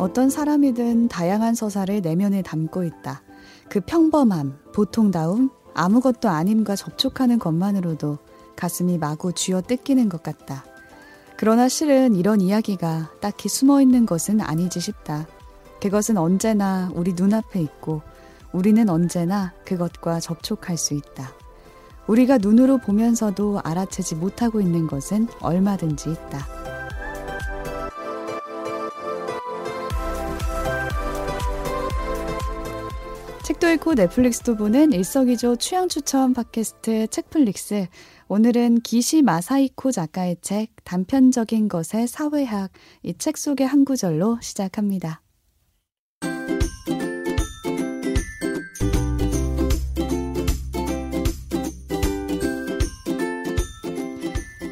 어떤 0.00 0.30
사람이든 0.30 1.08
다양한 1.08 1.54
서사를 1.54 2.00
내면에 2.00 2.40
담고 2.40 2.84
있다. 2.84 3.20
그 3.68 3.80
평범함, 3.80 4.58
보통다움, 4.74 5.50
아무것도 5.74 6.30
아님과 6.30 6.74
접촉하는 6.74 7.38
것만으로도 7.38 8.16
가슴이 8.56 8.96
마구 8.96 9.34
쥐어 9.34 9.60
뜯기는 9.60 10.08
것 10.08 10.22
같다. 10.22 10.64
그러나 11.36 11.68
실은 11.68 12.14
이런 12.14 12.40
이야기가 12.40 13.10
딱히 13.20 13.50
숨어 13.50 13.82
있는 13.82 14.06
것은 14.06 14.40
아니지 14.40 14.80
싶다. 14.80 15.26
그것은 15.82 16.16
언제나 16.16 16.90
우리 16.94 17.12
눈앞에 17.12 17.60
있고 17.60 18.00
우리는 18.52 18.88
언제나 18.88 19.52
그것과 19.66 20.20
접촉할 20.20 20.78
수 20.78 20.94
있다. 20.94 21.30
우리가 22.06 22.38
눈으로 22.38 22.78
보면서도 22.78 23.60
알아채지 23.62 24.14
못하고 24.14 24.62
있는 24.62 24.86
것은 24.86 25.28
얼마든지 25.40 26.10
있다. 26.10 26.59
읽고 33.74 33.94
넷플릭스도 33.94 34.56
보는 34.56 34.92
일석이조 34.92 35.54
취향 35.56 35.88
추천 35.88 36.34
팟캐스트 36.34 37.06
책플릭스. 37.06 37.86
오늘은 38.26 38.80
기시 38.80 39.22
마사이코 39.22 39.92
작가의 39.92 40.38
책 40.40 40.70
단편적인 40.82 41.68
것의 41.68 42.08
사회학 42.08 42.72
이 43.04 43.14
책 43.16 43.36
속의 43.38 43.66
한 43.68 43.84
구절로 43.84 44.38
시작합니다. 44.40 45.22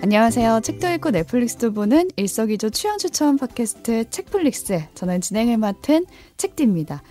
안녕하세요. 0.02 0.60
책도 0.62 0.88
읽고 0.94 1.10
넷플릭스도 1.10 1.72
보는 1.72 2.08
일석이조 2.16 2.70
취향 2.70 2.98
추천 2.98 3.36
팟캐스트 3.36 4.10
책플릭스. 4.10 4.82
저는 4.94 5.20
진행을 5.20 5.58
맡은 5.58 6.04
책디입니다. 6.36 7.02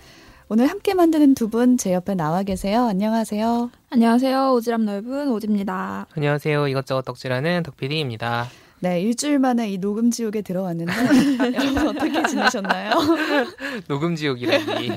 오늘 0.48 0.68
함께 0.68 0.94
만드는 0.94 1.34
두 1.34 1.48
분 1.48 1.76
제 1.76 1.92
옆에 1.92 2.14
나와 2.14 2.42
계세요. 2.42 2.86
안녕하세요. 2.86 3.70
안녕하세요. 3.90 4.38
오지랖 4.56 4.82
넓은 4.84 5.28
오지입니다. 5.30 6.06
안녕하세요. 6.16 6.68
이것저것 6.68 7.02
덕질하는 7.02 7.62
덕PD입니다. 7.64 8.48
네, 8.80 9.00
일주일 9.00 9.40
만에 9.40 9.68
이 9.68 9.76
녹음 9.78 10.10
지옥에 10.12 10.40
들어왔는데 10.40 10.92
여러분 11.54 11.88
어떻게 11.88 12.22
지내셨나요? 12.28 12.92
녹음 13.88 14.14
지옥이라니. 14.14 14.90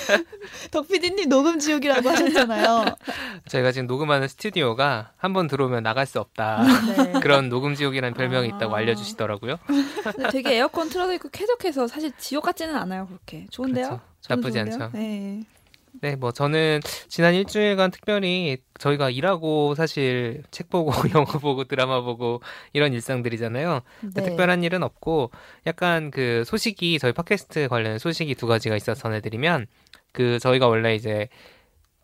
덕 0.72 0.88
PD님 0.88 1.28
녹음 1.28 1.58
지옥이라고 1.58 2.08
하셨잖아요. 2.08 2.84
저희가 3.46 3.72
지금 3.72 3.86
녹음하는 3.86 4.26
스튜디오가 4.26 5.10
한 5.18 5.34
번 5.34 5.46
들어오면 5.48 5.82
나갈 5.82 6.06
수 6.06 6.18
없다. 6.18 6.64
네. 6.96 7.12
그런 7.20 7.48
녹음 7.50 7.74
지옥이라는 7.74 8.14
별명이 8.14 8.50
아... 8.52 8.56
있다고 8.56 8.74
알려주시더라고요. 8.74 9.58
되게 10.32 10.56
에어컨 10.56 10.88
틀어져 10.88 11.12
있고 11.14 11.28
쾌적해서 11.28 11.86
사실 11.88 12.10
지옥 12.18 12.44
같지는 12.44 12.74
않아요. 12.74 13.06
그렇게 13.06 13.46
좋은데요? 13.50 13.86
그렇죠. 13.86 14.09
나쁘지 14.28 14.58
좋은데요? 14.58 14.74
않죠. 14.84 14.90
네. 14.96 15.42
네, 16.02 16.14
뭐 16.14 16.30
저는 16.30 16.80
지난 17.08 17.34
일주일간 17.34 17.90
특별히 17.90 18.58
저희가 18.78 19.10
일하고 19.10 19.74
사실 19.74 20.42
책 20.52 20.70
보고 20.70 20.92
영화 21.14 21.24
보고 21.38 21.64
드라마 21.64 22.00
보고 22.00 22.40
이런 22.72 22.92
일상들이잖아요. 22.92 23.80
네. 24.14 24.22
특별한 24.22 24.62
일은 24.62 24.82
없고 24.84 25.30
약간 25.66 26.10
그 26.12 26.44
소식이 26.46 26.98
저희 27.00 27.12
팟캐스트 27.12 27.68
관련 27.68 27.98
소식이 27.98 28.36
두 28.36 28.46
가지가 28.46 28.76
있어서 28.76 29.00
전해드리면 29.00 29.66
그 30.12 30.38
저희가 30.38 30.68
원래 30.68 30.94
이제 30.94 31.28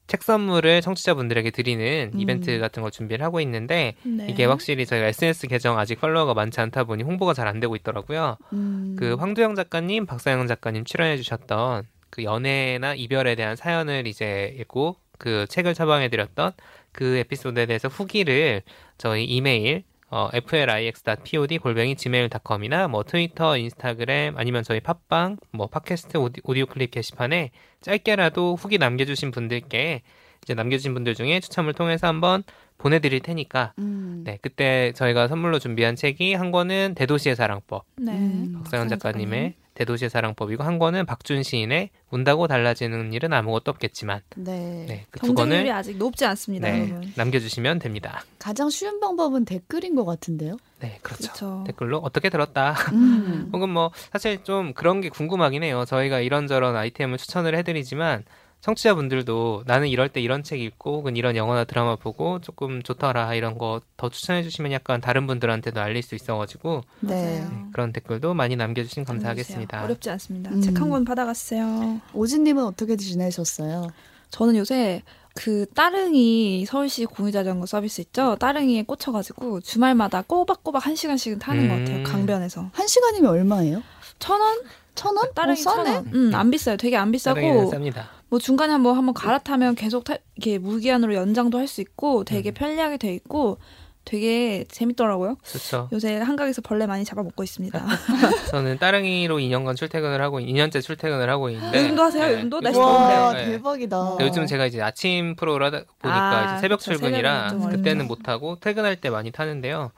책 0.09 0.23
선물을 0.23 0.83
청취자분들에게 0.83 1.51
드리는 1.51 2.11
음. 2.15 2.21
이벤트 2.21 2.59
같은 2.59 2.83
걸 2.83 2.91
준비를 2.93 3.25
하고 3.25 3.41
있는데 3.41 3.95
네. 4.05 4.27
이게 4.29 4.45
확실히 4.45 4.85
저희가 4.87 5.07
SNS 5.09 5.47
계정 5.49 5.79
아직 5.79 6.01
팔로워가 6.01 6.35
많지 6.35 6.61
않다 6.61 6.85
보니 6.85 7.03
홍보가 7.05 7.35
잘 7.35 7.47
안 7.49 7.61
되고 7.61 7.75
있더라고요. 7.77 8.37
음. 8.53 8.97
그 8.99 9.15
황두영 9.15 9.55
작가님, 9.55 10.07
박사영 10.07 10.47
작가님 10.49 10.85
출연해 10.85 11.17
주셨던 11.17 11.85
그 12.17 12.25
연애나 12.25 12.95
이별에 12.95 13.35
대한 13.35 13.57
사연을 13.57 14.07
이제 14.07 14.57
읽고 14.59 14.97
그 15.19 15.45
책을 15.51 15.75
처방해드렸던 15.75 16.53
그 16.93 17.19
에피소드에 17.19 17.67
대해서 17.67 17.89
후기를 17.89 18.63
저희 18.97 19.25
이메일 19.25 19.85
어, 20.09 20.31
flix.pod 20.33 21.59
골뱅이 21.59 21.95
gmail.com이나 21.95 22.89
뭐 22.89 23.03
트위터, 23.03 23.59
인스타그램 23.59 24.39
아니면 24.39 24.63
저희 24.63 24.81
팟빵, 24.81 25.37
뭐 25.51 25.67
팟캐스트 25.67 26.17
오디, 26.17 26.41
오디오 26.45 26.65
클립 26.65 26.93
게시판에 26.93 27.51
짧게라도 27.83 28.55
후기 28.55 28.79
남겨주신 28.79 29.31
분들께 29.31 30.01
이제 30.43 30.55
남겨주신 30.55 30.95
분들 30.95 31.15
중에 31.15 31.41
추첨을 31.41 31.75
통해서 31.75 32.07
한번 32.07 32.45
보내드릴 32.79 33.21
테니까 33.21 33.75
음. 33.79 34.23
네 34.25 34.39
그때 34.41 34.93
저희가 34.95 35.29
선물로 35.29 35.59
준비한 35.59 35.97
책이 35.97 36.33
한 36.33 36.51
권은 36.51 36.95
대도시의 36.97 37.37
사랑법 37.37 37.85
네. 37.97 38.49
박사연 38.55 38.89
작가님의 38.89 39.55
대도시의 39.77 40.11
사랑법이고 40.11 40.65
한 40.65 40.79
권은 40.79 41.07
박준 41.07 41.43
시인의 41.43 41.91
운다고 42.11 42.49
달라지는 42.49 43.13
일은 43.13 43.33
아무것도 43.33 43.71
없겠지만 43.71 44.21
네, 44.37 44.87
네 44.89 45.07
그두 45.11 45.35
권을 45.35 45.71
아직 45.71 45.97
높지 45.97 46.25
않습니다. 46.25 46.69
네. 46.69 47.01
남겨주시면 47.15 47.79
됩니다. 47.79 48.25
가장 48.39 48.71
쉬운 48.71 49.01
방법은 49.01 49.45
댓글인 49.45 49.95
것 49.95 50.05
같은데요. 50.05 50.57
네, 50.81 50.99
그렇죠. 51.03 51.23
그렇죠. 51.33 51.65
댓글로 51.67 51.99
어떻게 51.99 52.31
들었다. 52.31 52.73
음. 52.93 53.51
혹은 53.55 53.69
뭐 53.69 53.91
사실 54.13 54.43
좀 54.45 54.73
그런 54.73 55.01
게 55.01 55.09
궁금하긴 55.09 55.63
해요. 55.63 55.85
저희가 55.87 56.21
이런저런 56.21 56.75
아이템을 56.77 57.19
추천을 57.19 57.57
해드리지만 57.57 58.25
청취자분들도 58.67 59.63
나는 59.67 59.89
이럴 59.89 60.09
때 60.09 60.21
이런 60.21 60.43
책 60.43 60.61
읽고 60.61 60.99
혹은 60.99 61.17
이런 61.17 61.37
영화나 61.37 61.65
드라마 61.65 61.97
보고 61.97 62.41
조금 62.41 62.83
좋더라 62.83 63.35
이런 63.35 63.57
거 63.59 63.81
더 63.97 64.11
추천해 64.11 64.43
주시면 64.43 64.73
약간 64.73 65.01
다른 65.01 65.27
분들한테도 65.27 65.81
알릴 65.81 66.03
수 66.03 66.15
있어가지고 66.15 66.83
네. 67.01 67.41
네, 67.41 67.47
그런 67.73 67.93
댓글도 67.93 68.35
많이 68.35 68.57
남겨주시면 68.57 69.07
감사하겠습니다. 69.07 69.85
어렵지 69.85 70.11
않습니다. 70.11 70.51
음. 70.51 70.61
책한 70.61 70.91
권 70.91 71.05
받아갔어요. 71.05 72.01
오진님은 72.13 72.65
어떻게 72.65 72.97
지내셨어요? 72.97 73.89
저는 74.31 74.57
요새 74.57 75.03
그 75.35 75.67
따릉이 75.75 76.67
서울시 76.67 77.07
공유자전거 77.07 77.67
서비스 77.67 78.01
있죠? 78.03 78.37
따릉이에 78.37 78.83
꽂혀가지고 78.83 79.61
주말마다 79.61 80.23
꼬박꼬박 80.23 80.85
한 80.85 80.95
시간씩은 80.95 81.39
타는 81.39 81.63
음. 81.65 81.69
것 81.69 81.75
같아요. 81.79 81.97
음. 81.99 82.05
강변에서. 82.05 82.71
한 82.73 82.87
시간이면 82.87 83.31
얼마예요? 83.31 83.83
천 84.19 84.41
원? 84.41 84.59
천 84.97 85.17
원? 85.17 85.33
따릉이 85.35 85.61
어, 85.61 85.63
천 85.63 85.87
원? 85.87 86.07
음, 86.13 86.35
안 86.35 86.51
비싸요. 86.51 86.77
되게 86.77 86.97
안 86.97 87.13
비싸고. 87.13 87.39
쌉니다. 87.71 88.07
뭐 88.29 88.41
중간에 88.41 88.73
한번 88.73 88.97
한번 88.97 89.15
갈아타면 89.15 89.77
계속 89.77 90.03
타, 90.05 90.17
이렇게 90.35 90.59
무기한으로 90.59 91.15
연장도 91.15 91.59
할 91.59 91.69
수 91.69 91.81
있고 91.81 92.25
되게 92.25 92.51
음. 92.51 92.55
편리하게 92.55 92.97
돼 92.97 93.15
있고 93.15 93.59
되게 94.05 94.65
재밌더라고요. 94.69 95.37
그렇죠. 95.45 95.89
요새 95.93 96.17
한강에서 96.19 96.63
벌레 96.63 96.87
많이 96.87 97.05
잡아먹고 97.05 97.43
있습니다. 97.43 97.85
저는 98.53 98.79
따릉이로 98.79 99.39
2년간 99.39 99.75
출퇴근을 99.77 100.23
하고 100.23 100.39
2년째 100.39 100.81
출퇴근을 100.81 101.29
하고 101.29 101.51
있는데 101.51 101.83
요즘도 101.83 102.03
하세요? 102.03 102.25
네. 102.27 102.33
요즘도 102.35 102.61
날씨 102.61 102.79
더운데요. 102.79 103.33
네. 103.33 103.45
대박이다. 103.47 104.17
요즘 104.21 104.47
제가 104.47 104.67
이제 104.67 104.81
아침 104.81 105.35
프로를 105.35 105.67
하다 105.67 105.79
보니까 105.99 106.39
아, 106.39 106.53
이제 106.53 106.61
새벽 106.61 106.79
그쵸, 106.79 106.93
출근이라 106.93 107.57
그때는 107.71 108.07
못 108.07 108.29
하고 108.29 108.57
퇴근할 108.61 108.95
때 109.01 109.11
많이 109.11 109.33
타는데요. 109.33 109.91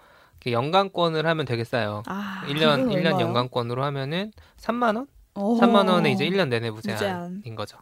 연간권을 0.46 1.26
하면 1.26 1.46
되게 1.46 1.64
싸요. 1.64 2.02
아, 2.06 2.42
1년 2.46 2.90
1년 2.92 3.20
연간권으로 3.20 3.84
하면은 3.84 4.32
3만 4.58 4.96
원? 4.96 5.06
오. 5.34 5.58
3만 5.60 5.88
원에 5.88 6.10
이제 6.10 6.28
1년 6.28 6.48
내내 6.48 6.70
무제한인 6.70 7.40
무제한. 7.42 7.54
거죠. 7.56 7.78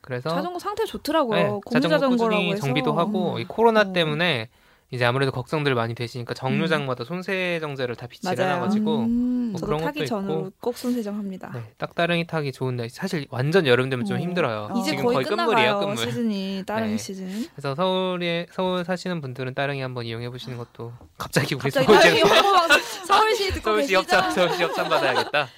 그래서 0.00 0.28
자전거 0.30 0.58
상태 0.58 0.84
좋더라고요. 0.84 1.36
네, 1.36 1.60
공유자전거라고 1.64 2.42
해서 2.42 2.60
정비도 2.66 2.92
하고 2.92 3.38
이 3.38 3.44
코로나 3.44 3.80
어. 3.80 3.92
때문에 3.92 4.50
이제 4.94 5.04
아무래도 5.04 5.32
걱정들 5.32 5.74
많이 5.74 5.92
되시니까 5.92 6.34
정류장마다 6.34 7.02
음. 7.02 7.06
손세정제를 7.06 7.96
다 7.96 8.06
비치를 8.06 8.38
해놔가지고 8.38 8.98
음. 9.00 9.50
뭐 9.50 9.60
그런 9.60 9.80
타기 9.80 10.00
것도 10.00 10.06
전으로 10.06 10.34
있고. 10.34 10.52
꼭 10.60 10.78
손세정 10.78 11.18
합니다. 11.18 11.50
네, 11.52 11.62
딱따릉이 11.78 12.28
타기 12.28 12.52
좋은 12.52 12.76
날 12.76 12.88
사실 12.88 13.26
완전 13.30 13.66
여름 13.66 13.90
되면 13.90 14.06
좀 14.06 14.16
어. 14.16 14.20
힘들어요. 14.20 14.70
이제 14.78 14.90
지금 14.90 15.06
거의, 15.06 15.14
거의 15.14 15.26
끝물이에요, 15.26 15.80
끝물. 15.80 15.96
시즌이 15.96 16.62
따릉이 16.64 16.92
네. 16.92 16.96
시즌. 16.96 17.46
그래서 17.56 17.74
서울에 17.74 18.46
서울 18.52 18.84
사시는 18.84 19.20
분들은 19.20 19.54
따릉이 19.54 19.80
한번 19.80 20.04
이용해 20.04 20.30
보시는 20.30 20.56
것도 20.58 20.92
갑자기 21.18 21.56
우리 21.56 21.70
갑자기 21.70 21.86
서울시 21.86 23.04
서울시 23.04 23.52
듣고 23.54 23.70
서울시 23.70 23.94
협찬 23.96 24.30
서울시 24.30 24.62
협찬 24.62 24.88
받아야겠다. 24.88 25.48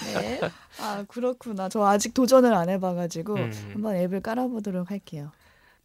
네. 0.14 0.40
아 0.80 1.04
그렇구나. 1.06 1.68
저 1.68 1.84
아직 1.84 2.14
도전을 2.14 2.54
안 2.54 2.70
해봐가지고 2.70 3.34
음. 3.34 3.70
한번 3.74 3.96
앱을 3.96 4.22
깔아보도록 4.22 4.90
할게요. 4.90 5.32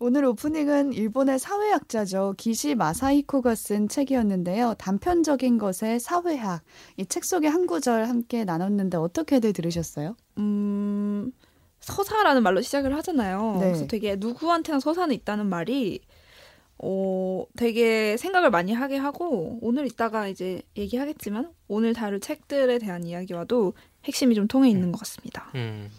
오늘 0.03 0.25
오프닝은 0.25 0.93
일본의 0.93 1.37
사회학자죠. 1.37 2.33
기시 2.35 2.73
마사히코가 2.73 3.53
쓴 3.53 3.87
책이었는데요. 3.87 4.73
단편적인 4.79 5.59
것의 5.59 5.99
사회학. 5.99 6.63
이 6.97 7.05
책 7.05 7.23
속의 7.23 7.47
한 7.51 7.67
구절 7.67 8.05
함께 8.05 8.43
나눴는데 8.43 8.97
어떻게들 8.97 9.53
들으셨어요? 9.53 10.15
음, 10.39 11.31
서사라는 11.81 12.41
말로 12.41 12.61
시작을 12.61 12.95
하잖아요. 12.97 13.57
네. 13.59 13.65
그래서 13.67 13.85
되게 13.85 14.15
누구한테나 14.15 14.79
서사는 14.79 15.13
있다는 15.13 15.45
말이 15.45 15.99
어, 16.79 17.45
되게 17.55 18.17
생각을 18.17 18.49
많이 18.49 18.73
하게 18.73 18.97
하고 18.97 19.59
오늘 19.61 19.85
이따가 19.85 20.27
이제 20.27 20.63
얘기하겠지만 20.77 21.51
오늘 21.67 21.93
다룰 21.93 22.19
책들에 22.19 22.79
대한 22.79 23.05
이야기와도 23.05 23.73
핵심이 24.05 24.33
좀 24.33 24.47
통해 24.47 24.67
있는 24.71 24.91
것 24.91 24.97
같습니다. 25.01 25.51
음. 25.53 25.91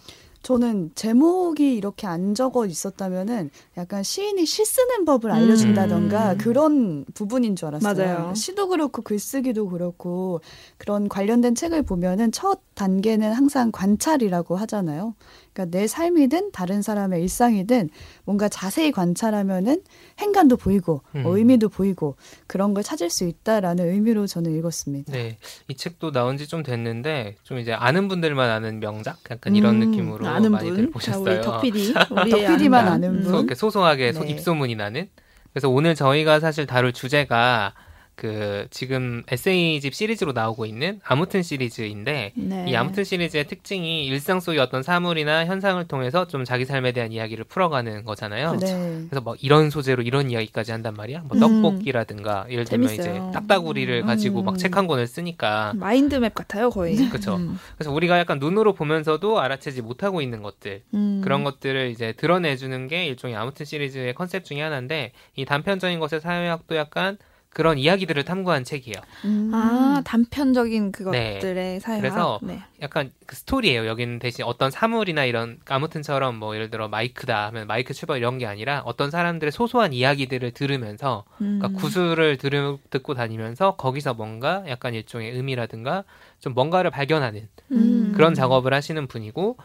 저는 0.43 0.91
제목이 0.95 1.75
이렇게 1.75 2.07
안 2.07 2.35
적어 2.35 2.67
있었다면은 2.67 3.51
약간 3.77 4.03
시인이 4.03 4.45
시 4.47 4.65
쓰는 4.65 5.05
법을 5.05 5.31
알려준다던가 5.31 6.33
음. 6.33 6.39
그런 6.39 7.05
부분인 7.15 7.57
줄 7.57 7.69
알았어요. 7.69 7.95
맞아요. 7.95 8.35
시도 8.35 8.69
그렇고 8.69 9.03
글쓰기도 9.03 9.69
그렇고 9.69 10.41
그런 10.79 11.09
관련된 11.09 11.55
책을 11.55 11.83
보면은 11.83 12.31
첫 12.33 12.61
단계는 12.75 13.33
항상 13.33 13.71
관찰이라고 13.73 14.57
하잖아요. 14.57 15.15
그러니까 15.53 15.77
내 15.79 15.87
삶이든 15.87 16.53
다른 16.53 16.81
사람의 16.81 17.21
일상이든 17.23 17.91
뭔가 18.25 18.49
자세히 18.49 18.91
관찰하면은 18.91 19.83
행간도 20.19 20.57
보이고 20.57 21.03
음. 21.15 21.27
어, 21.27 21.37
의미도 21.37 21.69
보이고 21.69 22.17
그런 22.47 22.73
걸 22.73 22.83
찾을 22.83 23.11
수 23.11 23.25
있다라는 23.25 23.89
의미로 23.91 24.27
저는 24.27 24.57
읽었습니다. 24.57 25.13
네, 25.13 25.37
이 25.69 25.75
책도 25.77 26.13
나온 26.13 26.37
지 26.39 26.53
좀 26.53 26.63
됐는데 26.63 27.37
좀 27.45 27.59
이제 27.59 27.73
아는 27.73 28.09
분들만 28.09 28.51
아는 28.51 28.79
명작 28.81 29.19
약간 29.31 29.55
이런 29.57 29.81
음, 29.81 29.91
느낌으로 29.91 30.27
아는 30.33 30.53
분? 30.53 30.91
보셨어요. 30.91 31.35
우리 31.35 31.41
덕PD, 31.43 31.95
덕PD만 32.31 32.89
아는 32.89 33.23
분, 33.23 33.35
이렇게 33.35 33.55
소소하게 33.55 34.13
네. 34.13 34.29
입소문이 34.29 34.75
나는. 34.75 35.09
그래서 35.53 35.69
오늘 35.69 35.95
저희가 35.95 36.41
사실 36.41 36.67
다룰 36.67 36.93
주제가 36.93 37.75
그 38.15 38.67
지금 38.71 39.23
에세이집 39.29 39.95
시리즈로 39.95 40.33
나오고 40.33 40.67
있는 40.67 41.01
아무튼 41.05 41.43
시리즈인데 41.43 42.33
네. 42.35 42.65
이 42.69 42.77
아무튼 42.77 43.05
시리즈의 43.05 43.47
특징이 43.47 44.07
일상 44.07 44.41
속의 44.41 44.61
어떤 44.61 44.83
사물이나 44.83 45.47
현상을 45.47 45.83
통해서 45.89 46.27
좀 46.29 46.45
자기 46.45 46.65
삶에 46.65 46.93
대한 46.93 47.11
이야기를 47.13 47.45
풀어가는 47.45 48.05
거잖아요. 48.05 48.57
네. 48.57 48.67
그래서 49.09 49.21
뭐 49.23 49.35
이런 49.41 49.71
소재로 49.71 50.03
이런 50.03 50.31
이야기까지 50.31 50.73
한단 50.73 50.95
말이야. 50.95 51.23
뭐 51.27 51.37
음. 51.37 51.63
떡볶이라든가 51.63 52.47
예를 52.51 52.65
들면 52.65 52.89
재밌어요. 52.89 53.15
이제 53.15 53.33
딱따구리를 53.39 54.03
음. 54.03 54.07
가지고 54.07 54.43
막 54.43 54.57
책 54.57 54.73
한 54.77 54.87
권을 54.87 55.07
쓰니까 55.07 55.73
마인드맵 55.77 56.35
같아요 56.35 56.71
거의. 56.71 56.97
그렇죠. 57.09 57.37
음. 57.37 57.59
그래서 57.77 57.93
우리가 57.93 58.19
약간 58.19 58.39
눈으로 58.39 58.73
보면서도 58.75 59.41
알아채지 59.41 59.83
못하고 59.83 60.21
있는 60.23 60.43
것들 60.43 60.83
음. 60.95 61.21
그런 61.25 61.45
것들을 61.45 61.91
이제 61.91 62.13
드러내주는 62.13 62.89
게 62.89 63.07
일종의 63.07 63.37
아무튼 63.37 63.67
시리즈의 63.67 64.15
컨셉 64.15 64.45
중에 64.45 64.63
하나인데 64.63 65.13
이 65.37 65.45
단편적인 65.45 65.99
것의 65.99 66.21
사회학도 66.21 66.77
약간 66.77 67.19
그런 67.53 67.79
이야기들을 67.79 68.25
탐구한 68.25 68.65
책이에요. 68.65 68.97
음. 69.27 69.51
아 69.53 70.03
단편적인 70.05 70.93
그것들의 70.93 71.55
네. 71.55 71.81
사회학. 71.81 72.01
그래서 72.01 72.41
네. 72.43 72.63
약간 72.81 73.11
그 73.27 73.37
스토리예요. 73.37 73.87
여기는 73.87 74.19
대신 74.19 74.45
어떤 74.45 74.71
사물이나 74.71 75.25
이런 75.25 75.59
아무튼처럼 75.67 76.37
뭐 76.37 76.55
예를 76.55 76.71
들어 76.71 76.89
마이크다 76.89 77.47
하면 77.49 77.67
마이크 77.67 77.93
출발 77.93 78.19
이런 78.19 78.39
게 78.39 78.47
아니라 78.47 78.83
어떤 78.87 79.11
사람들의 79.11 79.53
소소한 79.53 79.93
이야기들을 79.93 80.53
들으면서 80.53 81.25
그러니까 81.37 81.45
음. 81.45 81.59
그러니까 81.59 81.81
구술을 81.81 82.39
들으, 82.39 82.79
듣고 82.91 83.15
다니면서 83.15 83.77
거기서 83.77 84.15
뭔가 84.15 84.65
약간 84.69 84.95
일종의 84.95 85.33
의미라든가 85.33 86.05
좀 86.41 86.55
뭔가를 86.55 86.91
발견하는 86.91 87.49
음. 87.73 88.13
그런 88.15 88.35
작업을 88.35 88.73
하시는 88.73 89.07
분이고 89.07 89.59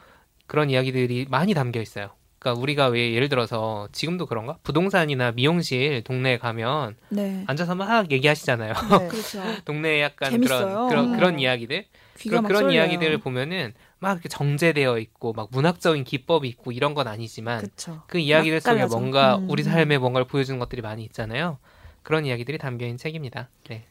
그런 0.46 0.70
이야기들이 0.70 1.28
많이 1.30 1.54
담겨 1.54 1.82
있어요. 1.82 2.10
그러니까 2.48 2.62
우리가 2.62 2.88
왜 2.88 3.14
예를 3.14 3.28
들어서 3.30 3.90
지금도 3.92 4.26
그런가? 4.26 4.58
부동산이나 4.64 5.32
미용실 5.32 6.04
동네에 6.04 6.38
가면 6.38 6.96
네. 7.10 7.44
앉아서 7.48 7.76
막 7.76 8.10
얘기하시잖아요. 8.12 8.74
네. 8.74 9.08
그렇죠. 9.10 9.42
동네에 9.66 10.02
약간 10.02 10.32
재밌어요. 10.32 10.88
그런 10.88 10.88
그런, 10.88 11.12
그런 11.12 11.34
음. 11.36 11.40
이야기들 11.40 11.86
그런 12.24 12.44
그런 12.44 12.72
이야기들을 12.72 13.18
보면은 13.20 13.74
막 14.00 14.14
이렇게 14.14 14.30
정제되어 14.30 14.98
있고 15.00 15.34
막 15.34 15.50
문학적인 15.52 16.04
기법이 16.04 16.48
있고 16.48 16.72
이런 16.72 16.94
건 16.94 17.08
아니지만 17.08 17.62
그쵸. 17.62 18.02
그 18.08 18.18
이야기들 18.18 18.62
속에 18.62 18.86
뭔가 18.86 19.38
음. 19.38 19.50
우리 19.50 19.64
삶에 19.64 19.98
뭔가를 19.98 20.26
보여주는 20.26 20.58
것들이 20.60 20.82
많이 20.82 21.04
있잖아요. 21.04 21.58
그런 22.04 22.26
이야기들이 22.26 22.58
담겨 22.58 22.86
있는 22.86 22.98
책입니다. 22.98 23.50
네. 23.70 23.84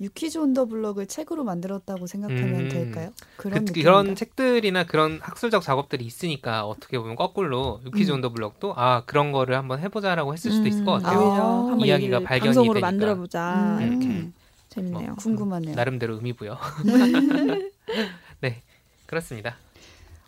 유키즈 0.00 0.38
온 0.38 0.52
더 0.54 0.64
블럭을 0.66 1.06
책으로 1.06 1.44
만들었다고 1.44 2.06
생각하면 2.06 2.62
음, 2.62 2.68
될까요? 2.68 3.10
그런 3.36 3.64
그, 3.64 3.78
런 3.80 4.14
책들이나 4.16 4.84
그런 4.84 5.20
학술적 5.22 5.62
작업들이 5.62 6.04
있으니까 6.04 6.66
어떻게 6.66 6.98
보면 6.98 7.14
거꾸로 7.16 7.80
유키즈 7.84 8.10
음. 8.10 8.16
온더 8.16 8.30
블럭도 8.30 8.74
아 8.76 9.04
그런 9.06 9.30
거를 9.32 9.56
한번 9.56 9.78
해보자라고 9.80 10.32
했을 10.32 10.50
수도 10.50 10.68
있을 10.68 10.84
것 10.84 10.96
음. 10.96 11.02
같아요. 11.02 11.68
아, 11.70 11.76
이야기가 11.78 12.20
발견이 12.20 12.46
방송으로 12.46 12.74
되니까. 12.74 12.86
만들어보자 12.86 13.78
음. 13.80 13.86
이렇게 13.86 14.32
재밌네요. 14.70 15.06
뭐, 15.06 15.16
궁금하네요. 15.16 15.76
나름대로 15.76 16.14
의미부여. 16.16 16.58
네 18.40 18.62
그렇습니다. 19.06 19.56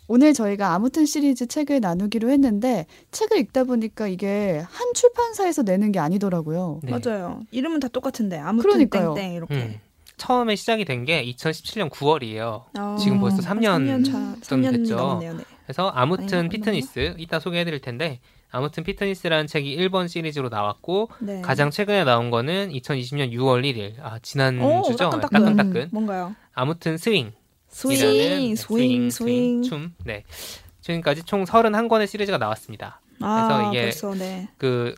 오늘 0.07 0.33
저희가 0.33 0.73
아무튼 0.73 1.05
시리즈 1.05 1.47
책을 1.47 1.79
나누기로 1.81 2.29
했는데 2.29 2.85
책을 3.11 3.37
읽다 3.39 3.63
보니까 3.63 4.07
이게 4.07 4.63
한 4.69 4.93
출판사에서 4.93 5.63
내는 5.63 5.91
게 5.91 5.99
아니더라고요. 5.99 6.79
네. 6.83 6.91
맞아요. 6.91 7.41
이름은 7.51 7.79
다 7.79 7.87
똑같은데 7.87 8.37
아무튼 8.37 8.69
그러니까요. 8.69 9.13
땡땡 9.15 9.33
이렇게. 9.33 9.53
음. 9.55 9.79
처음에 10.17 10.55
시작이 10.55 10.85
된 10.85 11.03
게 11.05 11.25
2017년 11.25 11.89
9월이에요. 11.89 12.63
어, 12.79 12.95
지금 12.97 13.19
벌써 13.19 13.37
3년, 13.41 13.79
3년 13.85 14.05
차, 14.05 14.55
3년 14.55 14.71
됐죠. 14.77 14.95
넘었네요, 14.95 15.33
네. 15.33 15.43
그래서 15.65 15.89
아무튼 15.89 16.47
피트니스 16.47 17.15
이따 17.17 17.39
소개해드릴 17.39 17.81
텐데 17.81 18.19
아무튼 18.49 18.83
피트니스라는 18.83 19.47
책이 19.47 19.75
1번 19.77 20.07
시리즈로 20.07 20.47
나왔고 20.47 21.09
네. 21.19 21.41
가장 21.41 21.69
최근에 21.69 22.05
나온 22.05 22.29
거는 22.29 22.69
2020년 22.69 23.31
6월 23.33 23.63
1일 23.65 23.95
아 24.01 24.19
지난 24.21 24.61
오, 24.61 24.83
주죠 24.83 25.09
따끈따끈 25.09 25.75
음, 25.75 25.89
뭔가요? 25.91 26.33
아무튼 26.53 26.97
스윙 26.97 27.33
스윙, 27.75 28.55
스윙, 28.55 29.09
스윙, 29.09 29.63
춤. 29.63 29.93
네. 30.05 30.23
지금까지 30.79 31.23
총 31.23 31.43
31권의 31.43 32.07
시리즈가 32.07 32.37
나왔습니다. 32.37 33.01
아, 33.19 33.47
그래서 33.47 33.69
이게 33.69 33.81
벌써, 33.81 34.13
네. 34.15 34.47
그 34.57 34.95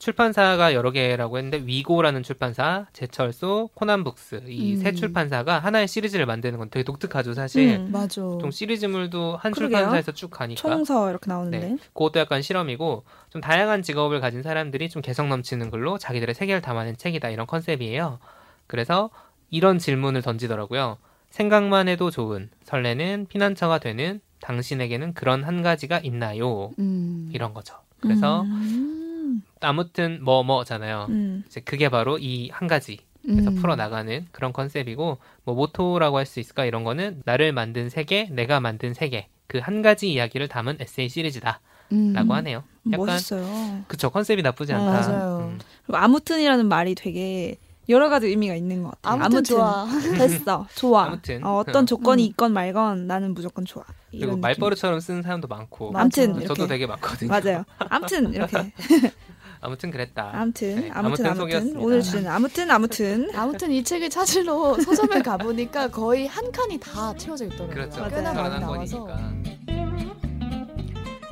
출판사가 0.00 0.74
여러 0.74 0.90
개라고 0.90 1.38
했는데 1.38 1.58
위고라는 1.64 2.24
출판사, 2.24 2.86
제철소, 2.92 3.70
코난북스 3.74 4.42
이세 4.48 4.88
음. 4.90 4.94
출판사가 4.96 5.60
하나의 5.60 5.86
시리즈를 5.86 6.26
만드는 6.26 6.58
건 6.58 6.70
되게 6.70 6.82
독특하죠, 6.82 7.34
사실. 7.34 7.76
음, 7.76 7.92
맞아. 7.92 8.20
좀 8.20 8.50
시리즈물도 8.50 9.36
한 9.36 9.52
그러게요. 9.52 9.76
출판사에서 9.78 10.10
쭉 10.12 10.30
가니까. 10.30 10.60
총서 10.60 11.10
이렇게 11.10 11.28
나오는데. 11.28 11.58
네. 11.60 11.76
그것도 11.94 12.18
약간 12.18 12.42
실험이고 12.42 13.04
좀 13.30 13.40
다양한 13.40 13.82
직업을 13.82 14.20
가진 14.20 14.42
사람들이 14.42 14.88
좀 14.88 15.02
개성 15.02 15.28
넘치는 15.28 15.70
글로 15.70 15.98
자기들의 15.98 16.34
세계를 16.34 16.62
담아낸 16.62 16.96
책이다 16.96 17.28
이런 17.30 17.46
컨셉이에요. 17.46 18.18
그래서 18.66 19.10
이런 19.50 19.78
질문을 19.78 20.22
던지더라고요. 20.22 20.98
생각만 21.30 21.88
해도 21.88 22.10
좋은 22.10 22.50
설레는 22.64 23.26
피난처가 23.28 23.78
되는 23.78 24.20
당신에게는 24.40 25.14
그런 25.14 25.44
한 25.44 25.62
가지가 25.62 25.98
있나요? 26.02 26.70
음. 26.78 27.30
이런 27.32 27.54
거죠. 27.54 27.74
그래서 28.00 28.42
음. 28.42 29.42
아무튼 29.60 30.20
뭐 30.22 30.42
뭐잖아요. 30.42 31.06
음. 31.10 31.44
이제 31.46 31.60
그게 31.60 31.88
바로 31.88 32.18
이 32.18 32.48
한 32.52 32.68
가지. 32.68 32.98
그래서 33.24 33.50
음. 33.50 33.56
풀어 33.56 33.76
나가는 33.76 34.26
그런 34.30 34.52
컨셉이고 34.52 35.18
뭐 35.44 35.54
모토라고 35.54 36.16
할 36.18 36.24
수 36.24 36.40
있을까 36.40 36.64
이런 36.64 36.84
거는 36.84 37.22
나를 37.24 37.52
만든 37.52 37.88
세계, 37.90 38.24
내가 38.30 38.60
만든 38.60 38.94
세계 38.94 39.28
그 39.48 39.58
한 39.58 39.82
가지 39.82 40.10
이야기를 40.12 40.48
담은 40.48 40.76
에세이 40.80 41.08
시리즈다. 41.08 41.60
라고 41.90 42.28
음. 42.28 42.32
하네요. 42.32 42.64
약간 42.92 43.06
멋있어요. 43.06 43.82
그쵸 43.88 44.10
컨셉이 44.10 44.42
나쁘지 44.42 44.72
않다. 44.74 44.86
아, 44.86 44.92
맞아요. 45.08 45.38
음. 45.52 45.58
아무튼이라는 45.94 46.66
말이 46.68 46.94
되게 46.94 47.56
여러 47.88 48.08
가지 48.08 48.26
의미가 48.26 48.54
있는 48.54 48.82
것 48.82 48.90
같아요. 48.90 49.14
아무튼, 49.14 49.36
아무튼 49.38 49.44
좋아. 49.44 49.86
됐어. 50.18 50.66
좋아. 50.74 51.04
아무튼. 51.06 51.44
어, 51.44 51.64
떤 51.64 51.86
조건이 51.86 52.24
음. 52.24 52.28
있건 52.28 52.52
말건 52.52 53.06
나는 53.06 53.34
무조건 53.34 53.64
좋아. 53.64 53.84
그리고 54.10 54.36
말버릇처럼 54.36 55.00
쓰는 55.00 55.22
사람도 55.22 55.48
많고. 55.48 55.92
아무튼 55.94 56.46
저도 56.46 56.66
되게 56.66 56.86
많거든요. 56.86 57.30
맞아요. 57.30 57.64
아무튼 57.78 58.32
이렇게. 58.32 58.72
아무튼 59.60 59.90
그랬다. 59.90 60.30
아무튼 60.34 60.80
네, 60.82 60.90
아무튼 60.92 61.26
아무튼, 61.26 61.56
아무튼 61.56 61.76
오늘 61.78 62.00
주제는 62.00 62.30
아무튼 62.30 62.70
아무튼 62.70 63.28
아무튼 63.34 63.72
이 63.72 63.82
책을 63.82 64.08
찾으러 64.08 64.74
서점에 64.80 65.20
가 65.22 65.36
보니까 65.36 65.88
거의 65.88 66.28
한 66.28 66.52
칸이 66.52 66.78
다 66.78 67.12
채워져 67.16 67.46
있더라고요. 67.46 67.70
그렇죠. 67.70 68.08
꽤나 68.08 68.32
많이 68.32 68.60
나와서. 68.60 69.08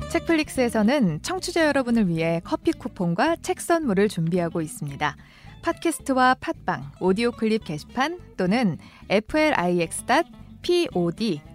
책플릭스에서는 0.09 1.21
청취자 1.21 1.67
여러분을 1.67 2.07
위해 2.07 2.41
커피 2.43 2.71
쿠폰과 2.71 3.37
책 3.41 3.61
선물을 3.61 4.09
준비하고 4.09 4.61
있습니다. 4.61 5.15
팟캐스트와 5.61 6.35
팟빵, 6.39 6.91
오디오 6.99 7.31
클립 7.31 7.65
게시판 7.65 8.19
또는 8.37 8.77
flix.pod 9.09 10.11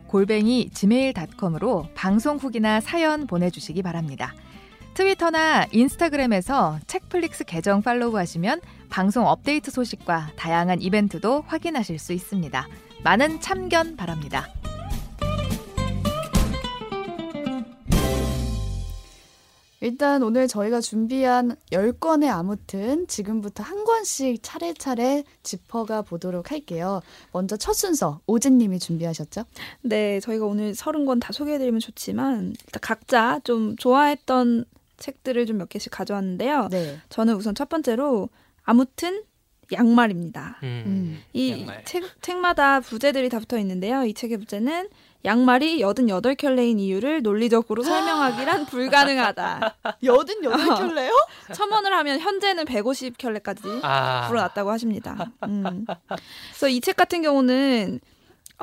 골뱅이 0.07 0.69
gmail.com으로 0.71 1.89
방송 1.95 2.37
후기나 2.37 2.81
사연 2.81 3.27
보내주시기 3.27 3.83
바랍니다. 3.83 4.35
트위터나 4.95 5.67
인스타그램에서 5.73 6.79
책플릭스 6.87 7.45
계정 7.45 7.81
팔로우 7.81 8.17
하시면 8.19 8.61
방송 8.91 9.27
업데이트 9.27 9.71
소식과 9.71 10.33
다양한 10.37 10.83
이벤트도 10.83 11.45
확인하실 11.47 11.99
수 11.99 12.13
있습니다. 12.13 12.69
많은 13.03 13.41
참견 13.41 13.97
바랍니다. 13.97 14.49
일단 19.83 20.23
오늘 20.23 20.47
저희가 20.47 20.81
준비한 20.81 21.57
10권의 21.73 22.31
아무튼 22.31 23.07
지금부터 23.09 23.65
한 23.65 23.85
권씩 23.85 24.39
차례차례 24.41 25.25
짚어가 25.43 26.03
보도록 26.03 26.53
할게요. 26.53 27.03
먼저 27.33 27.57
첫 27.57 27.73
순서 27.73 28.21
오진 28.27 28.59
님이 28.59 28.79
준비하셨죠? 28.79 29.45
네, 29.83 30.21
저희가 30.21 30.47
오늘 30.47 30.73
30권 30.73 31.21
다 31.21 31.33
소개해 31.33 31.59
드리면 31.59 31.81
좋지만 31.81 32.55
각자 32.81 33.41
좀 33.43 33.77
좋아했던 33.77 34.67
책들을 34.99 35.47
좀 35.47 35.59
몇 35.59 35.69
개씩 35.69 35.91
가져왔는데요. 35.91 36.69
네. 36.71 36.99
저는 37.09 37.35
우선 37.35 37.55
첫 37.57 37.69
번째로 37.69 38.29
아무튼 38.63 39.25
양말입니다. 39.73 40.59
음, 40.63 40.83
음. 40.87 41.23
이 41.33 41.53
양말. 41.53 41.85
책, 41.85 42.05
책마다 42.23 42.81
부제들이 42.81 43.29
다 43.29 43.39
붙어 43.39 43.59
있는데요. 43.59 44.05
이 44.05 44.15
책의 44.15 44.39
부제는 44.39 44.89
양말이 45.25 45.81
88켤레인 45.81 46.81
이유를 46.81 47.23
논리적으로 47.23 47.83
설명하기란 47.85 48.67
불가능하다. 48.67 49.77
88켤레요? 50.51 51.11
첨언을 51.55 51.93
하면 51.93 52.19
현재는 52.19 52.65
150켤레까지 52.65 53.81
아. 53.85 54.27
불어났다고 54.29 54.71
하십니다. 54.71 55.31
음. 55.45 55.87
그래서 56.51 56.69
이 56.69 56.81
책 56.81 56.97
같은 56.97 57.23
경우는 57.23 58.01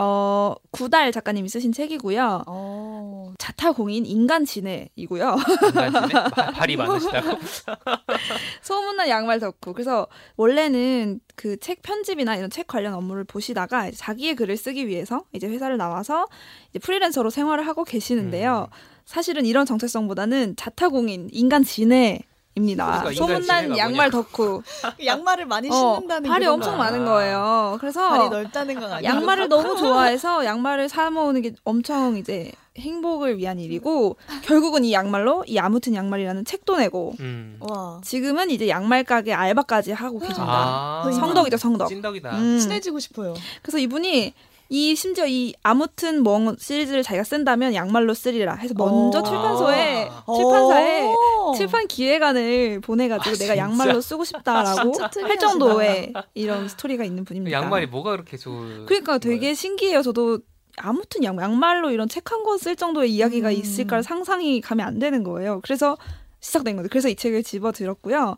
어, 0.01 0.55
구달 0.71 1.11
작가님이 1.11 1.49
쓰신 1.49 1.73
책이고요. 1.73 2.43
어. 2.47 3.33
자타공인 3.37 4.05
인간 4.05 4.45
지네이고요. 4.45 5.35
인간 5.67 5.91
지네? 6.07 6.23
발이 6.55 6.77
많으시다고? 6.77 7.37
소문난 8.63 9.09
양말 9.09 9.39
덕후. 9.39 9.73
그래서 9.73 10.07
원래는 10.37 11.19
그 11.35 11.57
책 11.59 11.81
편집이나 11.81 12.35
이런 12.37 12.49
책 12.49 12.67
관련 12.67 12.93
업무를 12.93 13.23
보시다가 13.25 13.91
자기의 13.91 14.35
글을 14.35 14.55
쓰기 14.55 14.87
위해서 14.87 15.25
이제 15.33 15.47
회사를 15.47 15.77
나와서 15.77 16.27
이제 16.69 16.79
프리랜서로 16.79 17.29
생활을 17.29 17.67
하고 17.67 17.83
계시는데요. 17.83 18.67
음. 18.71 18.75
사실은 19.05 19.45
이런 19.45 19.65
정체성보다는 19.65 20.55
자타공인 20.55 21.29
인간 21.33 21.63
지네 21.63 22.21
입니다. 22.55 22.99
그러니까 23.01 23.13
소문난 23.13 23.77
양말 23.77 24.11
덕후. 24.11 24.61
양말을 25.03 25.45
많이 25.45 25.69
어, 25.69 25.73
신는다는 25.73 26.29
어, 26.29 26.33
발이 26.33 26.45
엄청 26.45 26.77
많은 26.77 27.05
거예요. 27.05 27.77
그래서 27.79 28.09
발이 28.09 28.29
넓다는 28.29 28.79
건 28.79 28.91
아니에요. 28.91 29.13
양말을 29.13 29.49
너무 29.49 29.75
좋아해서 29.77 30.45
양말을 30.45 30.89
사 30.89 31.09
모으는 31.09 31.41
게 31.41 31.53
엄청 31.63 32.17
이제 32.17 32.51
행복을 32.77 33.37
위한 33.37 33.59
일이고 33.59 34.17
결국은 34.43 34.85
이 34.85 34.93
양말로 34.93 35.43
이 35.47 35.57
아무튼 35.57 35.95
양말이라는 35.95 36.45
책도 36.45 36.77
내고 36.77 37.13
음. 37.19 37.59
지금은 38.03 38.49
이제 38.51 38.69
양말 38.69 39.03
가게 39.03 39.33
알바까지 39.33 39.91
하고 39.91 40.19
계십니다. 40.19 40.45
아~ 40.47 41.11
성덕이죠 41.11 41.57
성덕. 41.57 41.89
찐덕이다. 41.89 42.37
음. 42.37 42.59
친해지고 42.59 42.99
싶어요. 42.99 43.33
그래서 43.61 43.79
이분이 43.79 44.33
이 44.71 44.95
심지어 44.95 45.25
이 45.25 45.53
아무튼 45.63 46.21
뭐 46.21 46.55
시리즈를 46.59 47.01
자기가 47.01 47.23
쓴다면 47.23 47.73
양말로 47.73 48.13
쓰리라 48.13 48.53
해서 48.53 48.75
먼저 48.77 49.19
어. 49.19 49.23
출판소에 49.23 50.07
아. 50.09 50.23
출판사에 50.33 51.07
오. 51.07 51.53
출판 51.57 51.87
기획안을 51.87 52.79
보내가지고 52.81 53.35
아, 53.35 53.39
내가 53.39 53.57
양말로 53.57 53.99
쓰고 53.99 54.23
싶다라고 54.23 54.93
할 55.01 55.37
정도의 55.39 56.13
이런 56.35 56.67
스토리가 56.67 57.03
있는 57.03 57.25
분입니다. 57.25 57.57
양말이 57.57 57.87
뭐가 57.87 58.11
그렇게 58.11 58.37
좋? 58.37 58.51
그러니까 58.85 59.17
되게? 59.17 59.55
신기해요. 59.55 60.03
저도 60.03 60.39
아무튼 60.77 61.23
양, 61.23 61.37
양말로 61.39 61.89
이런 61.89 62.07
책 62.07 62.31
한 62.31 62.43
권 62.43 62.59
쓸 62.59 62.75
정도의 62.75 63.11
이야기가 63.11 63.49
음. 63.49 63.53
있을까 63.53 64.01
상상이 64.03 64.61
가면 64.61 64.85
안 64.85 64.99
되는 64.99 65.23
거예요. 65.23 65.61
그래서 65.63 65.97
시작된 66.41 66.75
거죠. 66.77 66.89
그래서 66.89 67.09
이 67.09 67.15
책을 67.15 67.41
집어 67.43 67.71
들었고요. 67.71 68.37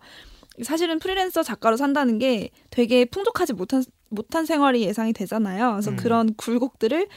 사실은 0.63 0.97
프리랜서 0.99 1.43
작가로 1.43 1.75
산다는 1.77 2.19
게 2.19 2.49
되게 2.69 3.03
풍족하지 3.05 3.53
못한 3.53 3.83
못한 4.11 4.45
생활이 4.45 4.83
예상이 4.83 5.13
되잖아요. 5.13 5.71
그래서 5.71 5.91
음. 5.91 5.95
그런 5.95 6.33
굴곡들을 6.35 7.07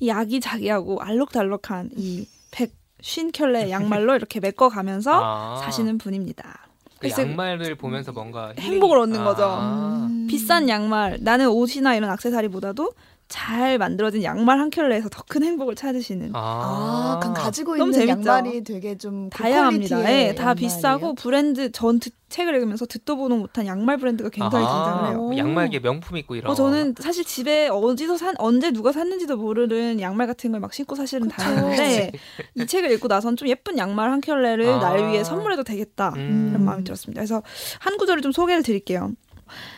이 0.00 0.10
아기자기하고 0.10 1.00
알록달록한 1.00 1.90
이 1.96 2.28
백 2.52 2.70
쉰 3.00 3.32
켤레 3.32 3.70
양말로 3.72 4.14
이렇게 4.14 4.38
메꿔가면서 4.38 5.10
아. 5.12 5.56
사시는 5.64 5.98
분입니다. 5.98 6.68
그 7.00 7.10
양말을 7.10 7.74
보면서 7.74 8.12
뭔가 8.12 8.52
행복을 8.56 8.96
얻는 8.98 9.20
아. 9.20 9.24
거죠. 9.24 9.58
음. 10.06 10.28
비싼 10.28 10.68
양말, 10.68 11.18
나는 11.22 11.48
옷이나 11.48 11.96
이런 11.96 12.10
악세사리보다도 12.10 12.92
잘 13.32 13.78
만들어진 13.78 14.22
양말 14.22 14.58
한 14.58 14.68
켤레에서 14.68 15.08
더 15.08 15.22
큰 15.26 15.42
행복을 15.42 15.74
찾으시는. 15.74 16.32
아, 16.34 17.18
아 17.24 17.32
가지고 17.32 17.76
있는 17.76 17.90
재밌죠? 17.92 18.28
양말이 18.28 18.62
되게 18.64 18.98
좀 18.98 19.30
다양합니다. 19.30 20.02
네, 20.02 20.34
다 20.34 20.52
비싸고 20.52 21.14
브랜드 21.14 21.72
전 21.72 21.98
듣, 21.98 22.12
책을 22.28 22.54
읽으면서 22.56 22.84
듣도 22.84 23.16
보도 23.16 23.36
못한 23.36 23.66
양말 23.66 23.96
브랜드가 23.96 24.28
굉장히 24.28 24.66
등장을 24.66 25.08
해요. 25.08 25.16
뭐 25.16 25.36
양말계 25.38 25.80
명품 25.80 26.18
있고 26.18 26.34
이런. 26.36 26.50
어, 26.50 26.54
저는 26.54 26.94
사실 26.98 27.24
집에 27.24 27.68
어디서 27.68 28.18
산 28.18 28.34
언제 28.38 28.70
누가 28.70 28.92
샀는지도 28.92 29.38
모르는 29.38 30.00
양말 30.00 30.26
같은 30.26 30.52
걸 30.52 30.60
막 30.60 30.74
신고 30.74 30.94
사실은. 30.94 31.28
다녔는데 31.28 32.12
이 32.56 32.66
책을 32.66 32.90
읽고 32.92 33.08
나선 33.08 33.36
좀 33.36 33.48
예쁜 33.48 33.78
양말 33.78 34.10
한 34.10 34.20
켤레를 34.20 34.68
아. 34.68 34.78
날 34.78 35.08
위해 35.10 35.24
선물해도 35.24 35.64
되겠다 35.64 36.12
음. 36.16 36.48
이런 36.50 36.64
마음이 36.66 36.84
들었습니다. 36.84 37.20
그래서 37.20 37.42
한 37.80 37.96
구절을 37.96 38.20
좀 38.22 38.32
소개를 38.32 38.62
드릴게요. 38.62 39.12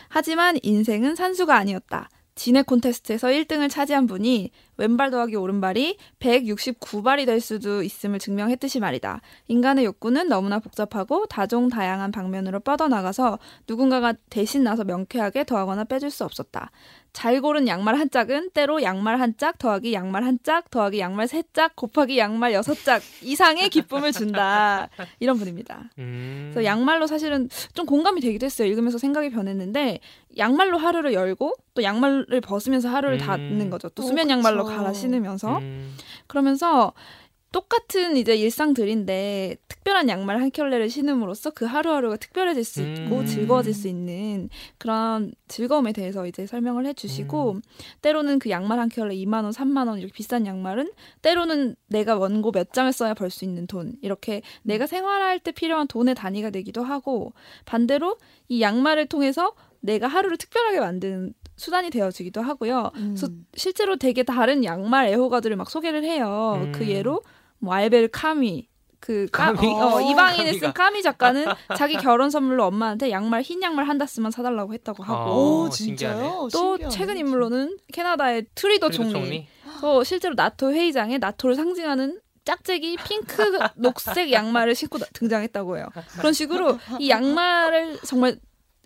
하지만 0.09 0.57
인생은 0.61 1.15
산수가 1.15 1.55
아니었다. 1.55 2.09
진해 2.35 2.63
콘테스트에서 2.63 3.29
1등을 3.29 3.69
차지한 3.69 4.07
분이 4.07 4.51
왼발 4.77 5.09
더하기 5.09 5.37
오른발이 5.37 5.97
169발이 6.19 7.25
될 7.25 7.39
수도 7.39 7.81
있음을 7.81 8.19
증명했듯이 8.19 8.81
말이다. 8.81 9.21
인간의 9.47 9.85
욕구는 9.85 10.27
너무나 10.27 10.59
복잡하고 10.59 11.27
다종다양한 11.27 12.11
방면으로 12.11 12.59
뻗어나가서 12.59 13.39
누군가가 13.69 14.13
대신 14.29 14.63
나서 14.63 14.83
명쾌하게 14.83 15.45
더하거나 15.45 15.85
빼줄 15.85 16.11
수 16.11 16.25
없었다. 16.25 16.71
잘 17.15 17.39
고른 17.39 17.65
양말 17.67 17.97
한 17.97 18.09
짝은 18.09 18.49
때로 18.53 18.83
양말 18.83 19.21
한 19.21 19.37
짝 19.37 19.57
더하기 19.57 19.93
양말 19.93 20.23
한 20.25 20.37
짝 20.43 20.69
더하기 20.69 20.99
양말 20.99 21.29
세 21.29 21.43
짝 21.53 21.73
곱하기 21.75 22.17
양말 22.17 22.51
여섯 22.53 22.73
짝 22.83 23.01
이상의 23.21 23.69
기쁨을 23.69 24.11
준다. 24.11 24.89
이런 25.21 25.37
분입니다. 25.37 25.83
음. 25.97 26.51
그래서 26.53 26.65
양말로 26.65 27.07
사실은 27.07 27.47
좀 27.73 27.85
공감이 27.85 28.19
되기도 28.19 28.45
했어요. 28.45 28.67
읽으면서 28.67 28.97
생각이 28.97 29.29
변했는데 29.29 29.99
양말로 30.37 30.77
하루를 30.77 31.13
열고 31.13 31.53
또 31.73 31.83
양말을 31.83 32.41
벗으면서 32.41 32.89
하루를 32.89 33.15
음. 33.17 33.25
닫는 33.25 33.69
거죠. 33.69 33.87
또 33.89 34.03
수면 34.03 34.29
양말로 34.29 34.65
갈아 34.65 34.91
신으면서 34.91 35.59
음. 35.59 35.95
그러면서 36.27 36.91
똑같은 37.55 38.17
이제 38.17 38.35
일상들인데 38.35 39.55
특별한 39.69 40.09
양말 40.09 40.41
한 40.41 40.51
켤레를 40.51 40.89
신음으로써 40.89 41.51
그 41.51 41.63
하루하루가 41.63 42.17
특별해질 42.17 42.65
수 42.65 42.81
있고 42.81 43.19
음. 43.19 43.25
즐거워질 43.25 43.73
수 43.73 43.87
있는 43.87 44.49
그런 44.77 45.31
즐거움에 45.47 45.93
대해서 45.93 46.27
이제 46.27 46.45
설명을 46.45 46.85
해주시고 46.87 47.51
음. 47.53 47.61
때로는 48.01 48.39
그 48.39 48.49
양말 48.49 48.77
한 48.77 48.89
켤레 48.89 49.15
2만 49.15 49.45
원, 49.45 49.51
3만 49.53 49.87
원 49.87 49.99
이렇게 49.99 50.11
비싼 50.11 50.45
양말은 50.45 50.91
때로는 51.21 51.77
내가 51.87 52.17
원고 52.17 52.51
몇 52.51 52.73
장을 52.73 52.91
써야 52.91 53.13
벌 53.13 53.29
수 53.29 53.45
있는 53.45 53.67
돈 53.67 53.93
이렇게 54.01 54.41
내가 54.63 54.85
생활할 54.85 55.39
때 55.39 55.53
필요한 55.53 55.87
돈의 55.87 56.13
단위가 56.15 56.49
되기도 56.49 56.83
하고 56.83 57.31
반대로 57.63 58.17
이 58.49 58.61
양말을 58.61 59.05
통해서 59.05 59.53
내가 59.79 60.07
하루를 60.07 60.35
특별하게 60.35 60.81
만드는 60.81 61.33
수단이 61.55 61.89
되어지기도 61.89 62.41
하고요. 62.41 62.91
음. 62.95 63.15
그래서 63.15 63.29
실제로 63.55 63.95
되게 63.95 64.23
다른 64.23 64.65
양말 64.65 65.07
애호가들을 65.07 65.55
막 65.55 65.69
소개를 65.69 66.03
해요. 66.03 66.59
음. 66.61 66.71
그 66.73 66.89
예로 66.89 67.21
뭐 67.59 67.73
알베르 67.73 68.09
카미 68.11 68.67
그 68.99 69.27
까미? 69.31 69.59
어, 69.67 70.01
이방인에 70.01 70.53
쓴 70.53 70.73
까미 70.73 71.03
작가는 71.03 71.45
자기 71.77 71.95
결혼 71.95 72.31
선물로 72.31 72.65
엄마한테 72.65 73.11
양말 73.11 73.43
흰 73.43 73.61
양말 73.61 73.87
한 73.87 73.99
다스만 73.99 74.31
사달라고 74.31 74.73
했다고 74.73 75.03
하고 75.03 75.13
아, 75.13 75.35
오, 75.35 75.69
진짜요? 75.69 76.47
또 76.51 76.71
신기하네. 76.77 76.95
최근 76.95 77.17
인물로는 77.17 77.77
캐나다의 77.93 78.47
트리도, 78.55 78.89
트리도 78.89 79.11
총리, 79.11 79.11
총리? 79.11 79.47
또 79.81 80.03
실제로 80.03 80.33
나토 80.35 80.71
회의장에 80.71 81.19
나토를 81.19 81.55
상징하는 81.55 82.19
짝짝이 82.45 82.97
핑크 83.07 83.35
녹색 83.75 84.31
양말을 84.31 84.73
신고 84.73 84.97
등장했다고 85.13 85.77
해요. 85.77 85.87
그런 86.17 86.33
식으로 86.33 86.79
이 86.99 87.09
양말을 87.09 87.99
정말 88.05 88.37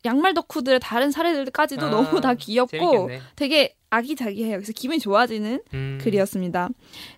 양말 0.06 0.34
덕후들의 0.34 0.80
다른 0.82 1.12
사례들까지도 1.12 1.86
아, 1.86 1.90
너무 1.90 2.22
다 2.22 2.34
귀엽고 2.34 2.70
재밌겠네. 2.72 3.22
되게 3.36 3.76
아기자기해요. 3.90 4.58
그래서 4.58 4.72
기분이 4.74 5.00
좋아지는 5.00 5.62
음. 5.74 5.98
글이었습니다. 6.02 6.70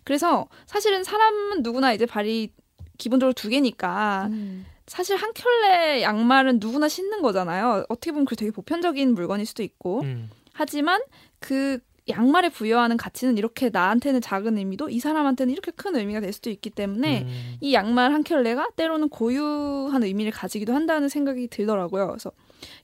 그래서 0.03 0.47
사실은 0.65 1.03
사람은 1.03 1.63
누구나 1.63 1.93
이제 1.93 2.05
발이 2.05 2.51
기본적으로 2.97 3.33
두 3.33 3.49
개니까 3.49 4.27
음. 4.31 4.65
사실 4.87 5.15
한 5.15 5.31
켤레 5.33 6.01
양말은 6.01 6.59
누구나 6.59 6.87
신는 6.87 7.21
거잖아요. 7.21 7.85
어떻게 7.89 8.11
보면 8.11 8.25
그 8.25 8.35
되게 8.35 8.51
보편적인 8.51 9.13
물건일 9.13 9.45
수도 9.45 9.63
있고 9.63 10.01
음. 10.01 10.29
하지만 10.53 11.01
그 11.39 11.79
양말에 12.09 12.49
부여하는 12.49 12.97
가치는 12.97 13.37
이렇게 13.37 13.69
나한테는 13.69 14.21
작은 14.21 14.57
의미도 14.57 14.89
이 14.89 14.99
사람한테는 14.99 15.53
이렇게 15.53 15.71
큰 15.71 15.95
의미가 15.95 16.19
될 16.19 16.33
수도 16.33 16.49
있기 16.49 16.69
때문에 16.71 17.21
음. 17.21 17.55
이 17.61 17.73
양말 17.73 18.11
한 18.11 18.23
켤레가 18.23 18.69
때로는 18.75 19.09
고유한 19.09 20.03
의미를 20.03 20.31
가지기도 20.31 20.73
한다는 20.73 21.09
생각이 21.09 21.47
들더라고요. 21.47 22.07
그래서 22.07 22.31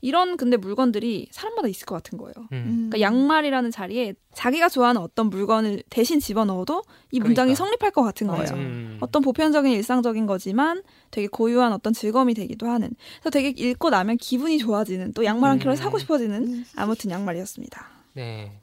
이런 0.02 0.38
근데 0.38 0.58
물건들이 0.58 1.28
사람마다 1.32 1.68
있을 1.68 1.86
것 1.86 1.96
같은 1.96 2.18
거예요. 2.18 2.34
음. 2.52 2.90
그러니까 2.90 3.02
양말이라는 3.02 3.72
자리에 3.72 4.14
자기가 4.34 4.70
좋아하는 4.70 5.02
어떤 5.02 5.30
물건을 5.30 5.84
대신 5.90 6.20
집어넣어도 6.20 6.84
이 7.12 7.20
문장이 7.20 7.54
그러니까. 7.54 7.56
성립할 7.56 7.92
것 7.92 8.04
같은 8.04 8.28
거예요. 8.28 8.54
음. 8.54 8.98
어떤 9.02 9.22
보편적인 9.22 9.72
일상적인 9.72 10.26
거지만 10.26 10.84
되게 11.12 11.28
고유한 11.28 11.74
어떤 11.74 11.94
즐거움이 11.94 12.34
되기도 12.34 12.68
하는. 12.68 12.90
그래서 13.20 13.30
되게 13.32 13.50
읽고 13.50 13.90
나면 13.90 14.18
기분이 14.18 14.58
좋아지는 14.58 15.14
또 15.14 15.26
양말 15.26 15.50
한 15.52 15.60
켤레 15.60 15.74
음. 15.74 15.76
사고 15.76 15.98
싶어지는 15.98 16.48
음. 16.48 16.66
아무튼 16.76 17.12
양말이었습니다. 17.12 17.88
네. 18.14 18.60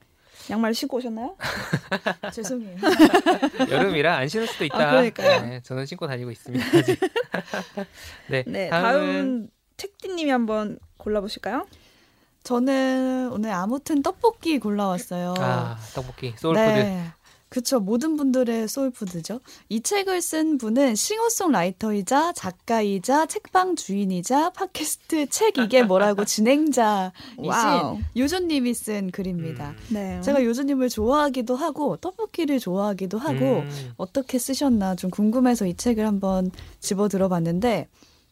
양말 0.49 0.73
신고 0.73 0.97
오셨나요? 0.97 1.35
죄송해요. 2.33 2.77
여름이라 3.71 4.15
안 4.15 4.27
신을 4.27 4.47
수도 4.47 4.65
있다. 4.65 4.77
아, 4.77 4.91
그러니까요. 4.91 5.41
네, 5.41 5.61
저는 5.63 5.85
신고 5.85 6.07
다니고 6.07 6.31
있습니다. 6.31 6.65
네, 8.29 8.43
네, 8.45 8.69
다음은, 8.69 8.91
다음 8.93 9.47
책디님이 9.77 10.29
한번 10.29 10.77
골라보실까요? 11.05 11.65
저는 12.43 13.31
오늘 13.31 13.51
아무튼 13.51 14.03
떡볶이 14.03 14.59
골라왔어요. 14.59 15.33
아 15.39 15.77
떡볶이 15.95 16.33
소울푸드. 16.37 16.67
네. 16.67 17.05
그쵸. 17.49 17.79
모든 17.79 18.17
분들의 18.17 18.67
소울푸드죠. 18.67 19.39
이 19.69 19.81
책을 19.81 20.21
쓴 20.21 20.57
분은 20.57 20.95
싱어송라이터이자 20.95 22.33
작가이자 22.33 23.27
책방 23.27 23.77
주인이자 23.77 24.49
팟캐스트 24.49 25.27
책 25.29 25.57
이게 25.57 25.81
뭐라고 25.81 26.25
진행자이신 26.25 27.13
요조님이 28.17 28.73
쓴 28.73 29.09
글입니다. 29.09 29.69
음. 29.69 29.77
네. 29.89 30.21
제가 30.21 30.43
요조님을 30.43 30.89
좋아하기도 30.89 31.55
하고 31.55 31.95
떡볶이를 31.97 32.59
좋아하기도 32.59 33.17
하고 33.19 33.59
음. 33.59 33.93
어떻게 33.95 34.37
쓰셨나 34.37 34.95
좀 34.95 35.09
궁금해서 35.09 35.65
이 35.65 35.75
책을 35.75 36.05
한번 36.05 36.51
집어 36.81 37.07
들어봤는데 37.07 37.87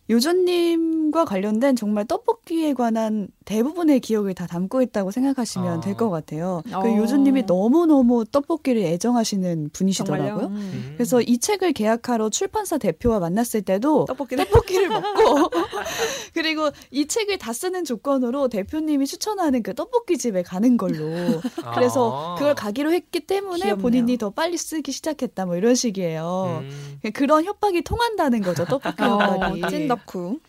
요조님과 0.10 1.25
관련된 1.25 1.75
정말 1.75 2.05
떡볶이에 2.05 2.74
관한 2.74 3.27
대부분의 3.45 4.00
기억을 4.00 4.33
다 4.33 4.47
담고 4.47 4.81
있다고 4.81 5.12
생각하시면 5.12 5.77
아. 5.77 5.79
될것 5.81 6.09
같아요. 6.09 6.62
그 6.65 6.75
어. 6.75 6.81
그 6.81 6.95
요조님이 6.97 7.43
너무너무 7.43 8.25
떡볶이를 8.25 8.81
애정하시는 8.83 9.69
분이시더라고요. 9.73 10.47
음. 10.47 10.55
음. 10.55 10.93
그래서 10.95 11.21
이 11.21 11.38
책을 11.38 11.73
계약하러 11.73 12.29
출판사 12.29 12.77
대표와 12.77 13.19
만났을 13.19 13.62
때도 13.62 14.05
떡볶이를, 14.05 14.45
떡볶이를 14.45 14.88
먹고 14.89 15.50
그리고 16.33 16.69
이 16.91 17.07
책을 17.07 17.38
다 17.38 17.53
쓰는 17.53 17.85
조건으로 17.85 18.47
대표님이 18.47 19.05
추천하는 19.05 19.63
그 19.63 19.73
떡볶이 19.73 20.17
집에 20.17 20.43
가는 20.43 20.77
걸로 20.77 21.41
그래서 21.75 22.33
아. 22.33 22.35
그걸 22.35 22.55
가기로 22.55 22.91
했기 22.91 23.19
때문에 23.21 23.57
귀엽네요. 23.57 23.77
본인이 23.77 24.17
더 24.17 24.29
빨리 24.29 24.57
쓰기 24.57 24.91
시작했다 24.91 25.45
뭐 25.45 25.55
이런 25.55 25.75
식이에요. 25.75 26.63
음. 26.63 27.12
그런 27.13 27.43
협박이 27.45 27.81
통한다는 27.83 28.41
거죠 28.41 28.65
떡볶이 28.65 29.03
어, 29.03 29.19
협박이. 29.19 29.88
덕후. 29.88 30.39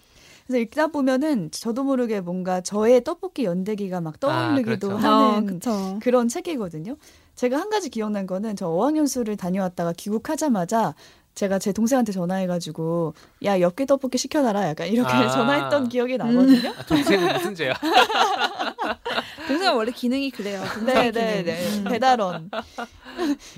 그래서 0.47 0.61
읽다 0.61 0.89
보면은 0.89 1.51
저도 1.51 1.85
모르게 1.85 2.21
뭔가 2.21 2.61
저의 2.61 3.03
떡볶이 3.03 3.45
연대기가 3.45 4.01
막 4.01 4.21
떠오르기도 4.21 4.99
아, 4.99 5.41
그렇죠. 5.41 5.71
하는 5.71 5.97
어, 5.97 5.99
그런 6.03 6.29
책이거든요. 6.29 6.97
제가 7.35 7.59
한 7.59 7.71
가지 7.71 7.89
기억난 7.89 8.27
거는 8.27 8.55
저 8.57 8.69
어학연수를 8.69 9.37
다녀왔다가 9.37 9.93
귀국하자마자 9.97 10.95
제가 11.35 11.59
제 11.59 11.73
동생한테 11.73 12.13
전화해가지고 12.13 13.15
야 13.45 13.61
엽기 13.61 13.87
떡볶이 13.87 14.19
시켜놔라 14.19 14.69
약간 14.69 14.87
이렇게 14.87 15.13
아~ 15.13 15.29
전화했던 15.29 15.89
기억이 15.89 16.17
나거든요. 16.17 16.69
음. 16.69 16.75
아, 16.79 16.83
동생은 16.85 17.33
무슨 17.33 17.55
죄야? 17.57 17.75
동생은 19.49 19.75
원래 19.75 19.91
기능이 19.91 20.31
그래요. 20.31 20.63
네네네 20.85 21.13
네, 21.13 21.43
네. 21.43 21.79
음. 21.79 21.85
배달원. 21.85 22.51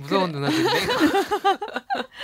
무서운 0.00 0.32
누나들인데. 0.32 0.70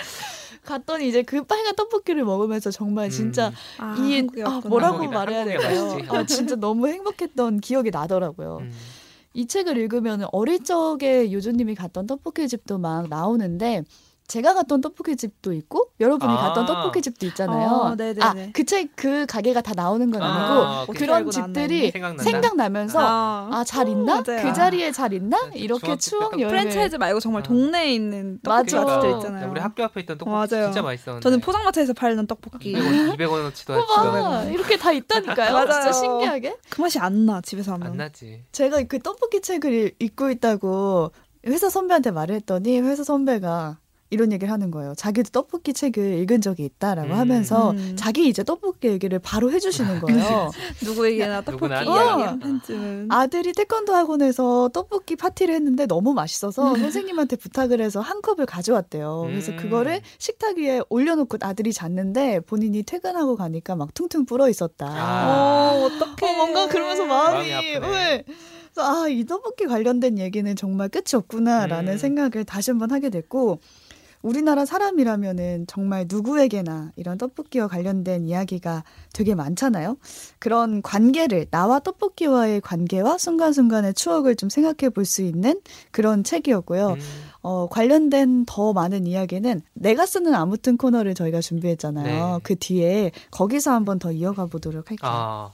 갔더니 0.73 1.09
이제 1.09 1.23
그 1.23 1.45
빨간 1.45 1.75
떡볶이를 1.75 2.25
먹으면서 2.25 2.71
정말 2.71 3.11
진짜 3.11 3.49
음. 3.49 3.53
아, 3.79 3.97
이 3.99 4.27
아, 4.45 4.61
뭐라고 4.67 5.07
말해야 5.09 5.45
될까요? 5.45 5.99
아, 6.09 6.25
진짜 6.25 6.57
너무 6.57 6.89
행복했던 6.89 7.61
기억이 7.61 7.91
나더라고요. 7.91 8.59
음. 8.63 8.73
이 9.35 9.47
책을 9.47 9.77
읽으면 9.79 10.27
어릴 10.33 10.63
적에 10.63 11.33
요조님이 11.33 11.75
갔던 11.75 12.07
떡볶이 12.07 12.49
집도 12.49 12.79
막 12.79 13.09
나오는데 13.09 13.83
제가 14.33 14.55
갔던 14.55 14.81
떡볶이 14.81 15.15
집도 15.15 15.53
있고 15.53 15.91
여러분이 16.01 16.33
아~ 16.33 16.37
갔던 16.37 16.65
떡볶이 16.65 17.03
집도 17.03 17.27
있잖아요. 17.27 17.69
어, 17.69 17.97
아그 18.21 18.65
책그 18.65 19.27
가게가 19.27 19.61
다 19.61 19.75
나오는 19.77 20.11
건 20.11 20.23
아 20.23 20.27
니고 20.27 20.63
아, 20.65 20.87
그런 20.97 21.31
집들이 21.31 21.91
생각나면서 21.91 22.99
아 22.99 23.63
잘 23.67 23.89
있나? 23.89 24.23
맞아요. 24.23 24.43
그 24.43 24.53
자리에 24.55 24.91
잘 24.91 25.13
있나? 25.13 25.37
이렇게 25.55 25.97
추억 25.97 26.41
여행 26.41 26.49
프랜차이즈 26.49 26.97
말고 26.97 27.21
정말 27.21 27.43
아. 27.43 27.43
동네에 27.43 27.93
있는 27.95 28.39
떡볶이 28.43 28.71
집도 28.71 29.17
있잖아요. 29.19 29.51
우리 29.51 29.61
학교 29.61 29.85
앞에 29.85 30.01
있던 30.01 30.17
떡볶이 30.17 30.31
맞아요. 30.55 30.65
진짜 30.67 30.81
맛있었는데. 30.81 31.23
저는 31.23 31.41
포장마차에서 31.41 31.93
팔는 31.93 32.27
떡볶이 32.27 32.73
200원, 32.73 33.19
200원어치도 33.19 33.73
하 33.75 34.45
이렇게 34.45 34.79
다 34.79 34.93
있다니까요. 34.93 35.53
맞아요. 35.53 35.71
진짜 35.73 35.93
신기하게. 35.93 36.57
그 36.71 36.81
맛이 36.81 36.99
안 36.99 37.27
나 37.27 37.43
집에서 37.43 37.75
하면. 37.75 37.89
안 37.89 37.97
나지. 37.99 38.45
제가 38.53 38.83
그 38.85 38.99
떡볶이 38.99 39.43
책을 39.43 39.93
읽고 39.99 40.31
있다고 40.31 41.13
회사 41.47 41.69
선배한테 41.69 42.11
말을 42.13 42.35
했더니 42.37 42.81
회사 42.81 43.05
선배가 43.05 43.79
이런 44.13 44.31
얘기를 44.31 44.53
하는 44.53 44.71
거예요. 44.71 44.95
자기도 44.95 45.31
떡볶이 45.31 45.73
책을 45.73 46.19
읽은 46.19 46.43
적이 46.43 46.67
있다라고 46.67 47.15
음. 47.15 47.19
하면서 47.19 47.71
음. 47.71 47.95
자기 47.97 48.29
이제 48.29 48.45
떡볶이 48.45 48.89
얘기를 48.89 49.19
바로 49.19 49.51
해주시는 49.51 50.01
거예요. 50.01 50.51
누구에게나 50.85 51.41
떡볶이 51.41 51.73
이야기 51.73 52.23
한 52.23 52.39
팬쯤은. 52.39 53.09
아들이 53.11 53.53
태권도 53.53 53.95
학원에서 53.95 54.69
떡볶이 54.69 55.17
파티를 55.17 55.55
했는데 55.55 55.87
너무 55.87 56.13
맛있어서 56.13 56.77
선생님한테 56.77 57.37
부탁을 57.37 57.81
해서 57.81 58.01
한 58.01 58.21
컵을 58.21 58.45
가져왔대요. 58.45 59.25
그래서 59.29 59.53
음. 59.53 59.57
그거를 59.57 60.03
식탁 60.19 60.59
위에 60.59 60.83
올려놓고 60.91 61.39
아들이 61.41 61.73
잤는데 61.73 62.41
본인이 62.41 62.83
퇴근하고 62.83 63.37
가니까 63.37 63.77
막 63.77 63.95
퉁퉁 63.95 64.27
불어 64.27 64.51
있었다. 64.51 64.87
아. 64.87 65.73
어, 65.73 65.85
어떡해. 65.87 66.33
어, 66.33 66.37
뭔가 66.37 66.69
그러면서 66.69 67.07
마음이, 67.07 67.51
마음이 67.51 67.67
왜? 67.79 68.25
아, 68.77 69.07
이 69.09 69.25
떡볶이 69.27 69.67
관련된 69.67 70.19
얘기는 70.19 70.57
정말 70.57 70.89
끝이 70.89 71.15
없구나라는 71.15 71.93
음. 71.93 71.99
생각을 71.99 72.45
다시 72.47 72.71
한번 72.71 72.91
하게 72.91 73.11
됐고, 73.11 73.61
우리나라 74.23 74.65
사람이라면은 74.65 75.67
정말 75.67 76.07
누구에게나 76.09 76.93
이런 76.97 77.19
떡볶이와 77.19 77.69
관련된 77.69 78.25
이야기가 78.25 78.85
되게 79.13 79.35
많잖아요. 79.35 79.99
그런 80.39 80.81
관계를 80.81 81.47
나와 81.51 81.81
떡볶이와의 81.81 82.61
관계와 82.61 83.19
순간순간의 83.19 83.95
추억을 83.95 84.37
좀 84.37 84.49
생각해 84.49 84.91
볼 84.91 85.03
수 85.05 85.23
있는 85.23 85.61
그런 85.91 86.23
책이었고요. 86.23 86.91
음. 86.91 87.01
어, 87.43 87.69
관련된 87.69 88.45
더 88.47 88.73
많은 88.73 89.05
이야기는 89.07 89.61
내가 89.75 90.07
쓰는 90.07 90.33
아무튼 90.35 90.77
코너를 90.77 91.15
저희가 91.15 91.41
준비했잖아요. 91.41 92.35
네. 92.35 92.41
그 92.45 92.55
뒤에 92.57 93.11
거기서 93.33 93.73
한번 93.73 93.99
더 93.99 94.13
이어가 94.13 94.47
보도록 94.47 94.91
할게요. 94.91 95.11
아, 95.13 95.51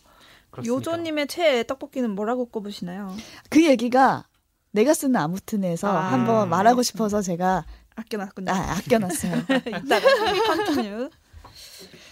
요조님의 0.65 1.29
최애 1.29 1.65
떡볶이는 1.67 2.11
뭐라고 2.15 2.45
꼽으시나요? 2.47 3.15
그 3.49 3.65
얘기가 3.67 4.25
내가 4.71 4.93
쓰는 4.93 5.17
아무튼에서 5.17 5.89
아, 5.89 6.13
한번 6.13 6.51
말하고 6.51 6.83
싶어서 6.83 7.23
제가 7.23 7.65
아껴놨군요. 7.99 8.51
아, 8.53 8.77
아껴놨어요. 8.79 9.35
이따가 9.85 10.07
컨티뉴. 10.47 11.11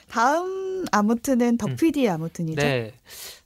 다음 0.08 0.84
아무튼은 0.92 1.58
덕 1.58 1.70
음. 1.70 2.08
아무튼이죠. 2.08 2.60
네. 2.60 2.92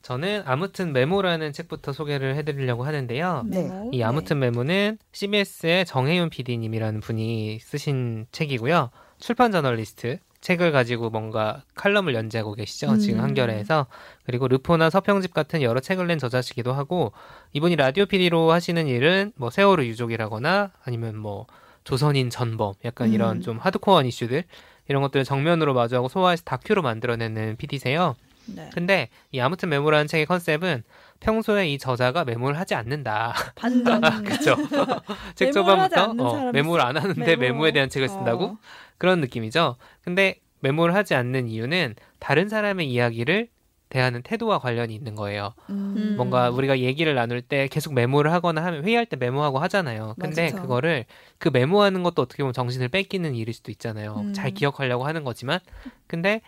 저는 0.02 0.42
아무튼 0.44 0.92
메모라는 0.92 1.52
책부터 1.52 1.92
소개를 1.92 2.36
해드리려고 2.36 2.84
하는데요. 2.84 3.44
네. 3.46 3.70
이 3.92 4.02
아무튼 4.02 4.38
메모는 4.38 4.98
CBS의 5.12 5.86
정혜윤 5.86 6.30
PD님이라는 6.30 7.00
분이 7.00 7.60
쓰신 7.60 8.26
책이고요. 8.32 8.90
출판 9.18 9.52
저널리스트 9.52 10.18
책을 10.40 10.72
가지고 10.72 11.10
뭔가 11.10 11.62
칼럼을 11.74 12.14
연재하고 12.14 12.54
계시죠. 12.54 12.92
음. 12.92 12.98
지금 12.98 13.20
한겨레에서 13.20 13.86
그리고 14.24 14.48
르포나 14.48 14.90
서평집 14.90 15.34
같은 15.34 15.62
여러 15.62 15.80
책을 15.80 16.06
낸 16.06 16.18
저자시기도 16.18 16.72
하고 16.72 17.12
이분이 17.52 17.76
라디오 17.76 18.06
PD로 18.06 18.50
하시는 18.50 18.86
일은 18.86 19.32
뭐 19.36 19.50
세월호 19.50 19.84
유족이라거나 19.84 20.72
아니면 20.82 21.16
뭐 21.18 21.46
조선인 21.84 22.30
전범 22.30 22.74
약간 22.84 23.08
음. 23.08 23.14
이런 23.14 23.40
좀 23.40 23.58
하드코어한 23.58 24.06
이슈들 24.06 24.44
이런 24.88 25.02
것들을 25.02 25.24
정면으로 25.24 25.74
마주하고 25.74 26.08
소화해서 26.08 26.42
다큐로 26.44 26.82
만들어내는 26.82 27.56
PD세요. 27.56 28.16
네. 28.46 28.70
근데 28.72 29.08
이 29.30 29.40
아무튼 29.40 29.68
메모라는 29.68 30.06
책의 30.06 30.26
컨셉은 30.26 30.82
평소에 31.20 31.68
이 31.68 31.78
저자가 31.78 32.24
메모를 32.24 32.58
하지 32.58 32.74
않는다. 32.74 33.34
반전. 33.54 34.00
그렇죠. 34.24 34.56
책 35.36 35.52
초반부터 35.52 36.14
어, 36.18 36.52
메모를 36.52 36.84
안 36.84 36.96
하는데 36.96 37.36
메모. 37.36 37.66
에 37.66 37.72
대한 37.72 37.88
책을 37.88 38.08
쓴다고 38.08 38.44
어. 38.44 38.58
그런 38.98 39.20
느낌이죠. 39.20 39.76
근데 40.02 40.40
메모를 40.60 40.94
하지 40.94 41.14
않는 41.14 41.48
이유는 41.48 41.94
다른 42.18 42.48
사람의 42.48 42.90
이야기를 42.90 43.48
대하는 43.90 44.22
태도와 44.22 44.60
관련이 44.60 44.94
있는 44.94 45.14
거예요. 45.14 45.52
음. 45.68 46.14
뭔가 46.16 46.48
우리가 46.48 46.78
얘기를 46.78 47.14
나눌 47.14 47.42
때 47.42 47.68
계속 47.68 47.92
메모를 47.92 48.32
하거나 48.32 48.64
하면 48.64 48.84
회의할 48.84 49.04
때 49.04 49.16
메모하고 49.16 49.58
하잖아요. 49.58 50.14
근데 50.18 50.44
맞아. 50.44 50.62
그거를 50.62 51.04
그 51.38 51.50
메모하는 51.52 52.02
것도 52.02 52.22
어떻게 52.22 52.42
보면 52.42 52.54
정신을 52.54 52.88
뺏기는 52.88 53.34
일일 53.34 53.52
수도 53.52 53.70
있잖아요. 53.72 54.14
음. 54.18 54.32
잘 54.32 54.52
기억하려고 54.52 55.06
하는 55.06 55.24
거지만 55.24 55.58
근데 56.06 56.40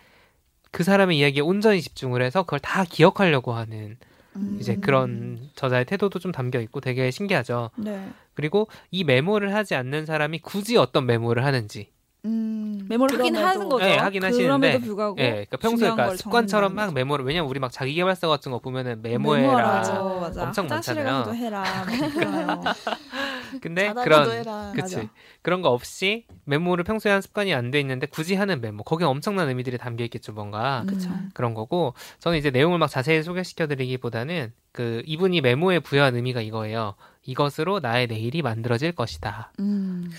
그 0.71 0.83
사람의 0.83 1.19
이야기에 1.19 1.41
온전히 1.41 1.81
집중을 1.81 2.23
해서 2.23 2.43
그걸 2.43 2.59
다 2.59 2.85
기억하려고 2.85 3.53
하는 3.53 3.97
음. 4.37 4.57
이제 4.59 4.77
그런 4.77 5.49
저자의 5.55 5.85
태도도 5.85 6.19
좀 6.19 6.31
담겨 6.31 6.59
있고 6.61 6.79
되게 6.79 7.11
신기하죠. 7.11 7.71
네. 7.75 8.09
그리고 8.33 8.67
이 8.89 9.03
메모를 9.03 9.53
하지 9.53 9.75
않는 9.75 10.05
사람이 10.05 10.39
굳이 10.39 10.77
어떤 10.77 11.05
메모를 11.05 11.45
하는지 11.45 11.89
음, 11.89 11.92
메모를 12.93 13.19
하긴 13.19 13.35
하는 13.35 13.69
거죠. 13.69 13.85
네, 13.85 13.97
하긴 13.97 14.23
하시는데. 14.23 14.79
불구하고 14.79 15.15
네, 15.15 15.29
그러니까 15.31 15.57
평소에 15.57 15.89
그러니까 15.91 16.15
습관처럼 16.15 16.75
막 16.75 16.93
메모를 16.93 17.25
왜냐면 17.25 17.49
우리 17.49 17.59
막 17.59 17.71
자기 17.71 17.93
개발서 17.95 18.27
같은 18.27 18.51
거 18.51 18.59
보면은 18.59 19.01
메모해라 19.01 19.51
맞아, 19.51 20.03
맞아. 20.03 20.43
엄청 20.43 20.67
많잖아요. 20.67 21.33
해라. 21.33 21.63
근데 23.61 23.93
그런 23.93 24.71
그치. 24.73 25.09
그런 25.41 25.61
거 25.61 25.69
없이 25.69 26.25
메모를 26.45 26.83
평소에 26.83 27.11
한 27.11 27.21
습관이 27.21 27.53
안 27.53 27.71
돼 27.73 27.79
있는데 27.79 28.05
굳이 28.05 28.35
하는 28.35 28.61
메모 28.61 28.83
거기에 28.83 29.07
엄청난 29.07 29.47
의미들이 29.49 29.77
담겨 29.79 30.03
있겠죠 30.03 30.31
뭔가 30.33 30.83
음. 30.87 31.29
그런 31.33 31.53
거고 31.55 31.95
저는 32.19 32.37
이제 32.37 32.51
내용을 32.51 32.77
막 32.77 32.87
자세히 32.87 33.23
소개시켜드리기보다는 33.23 34.53
그 34.71 35.01
이분이 35.05 35.41
메모에 35.41 35.79
부여한 35.79 36.15
의미가 36.15 36.41
이거예요. 36.41 36.95
이것으로 37.25 37.79
나의 37.79 38.07
내일이 38.07 38.41
만들어질 38.41 38.91
것이다. 38.91 39.51
음. 39.59 40.09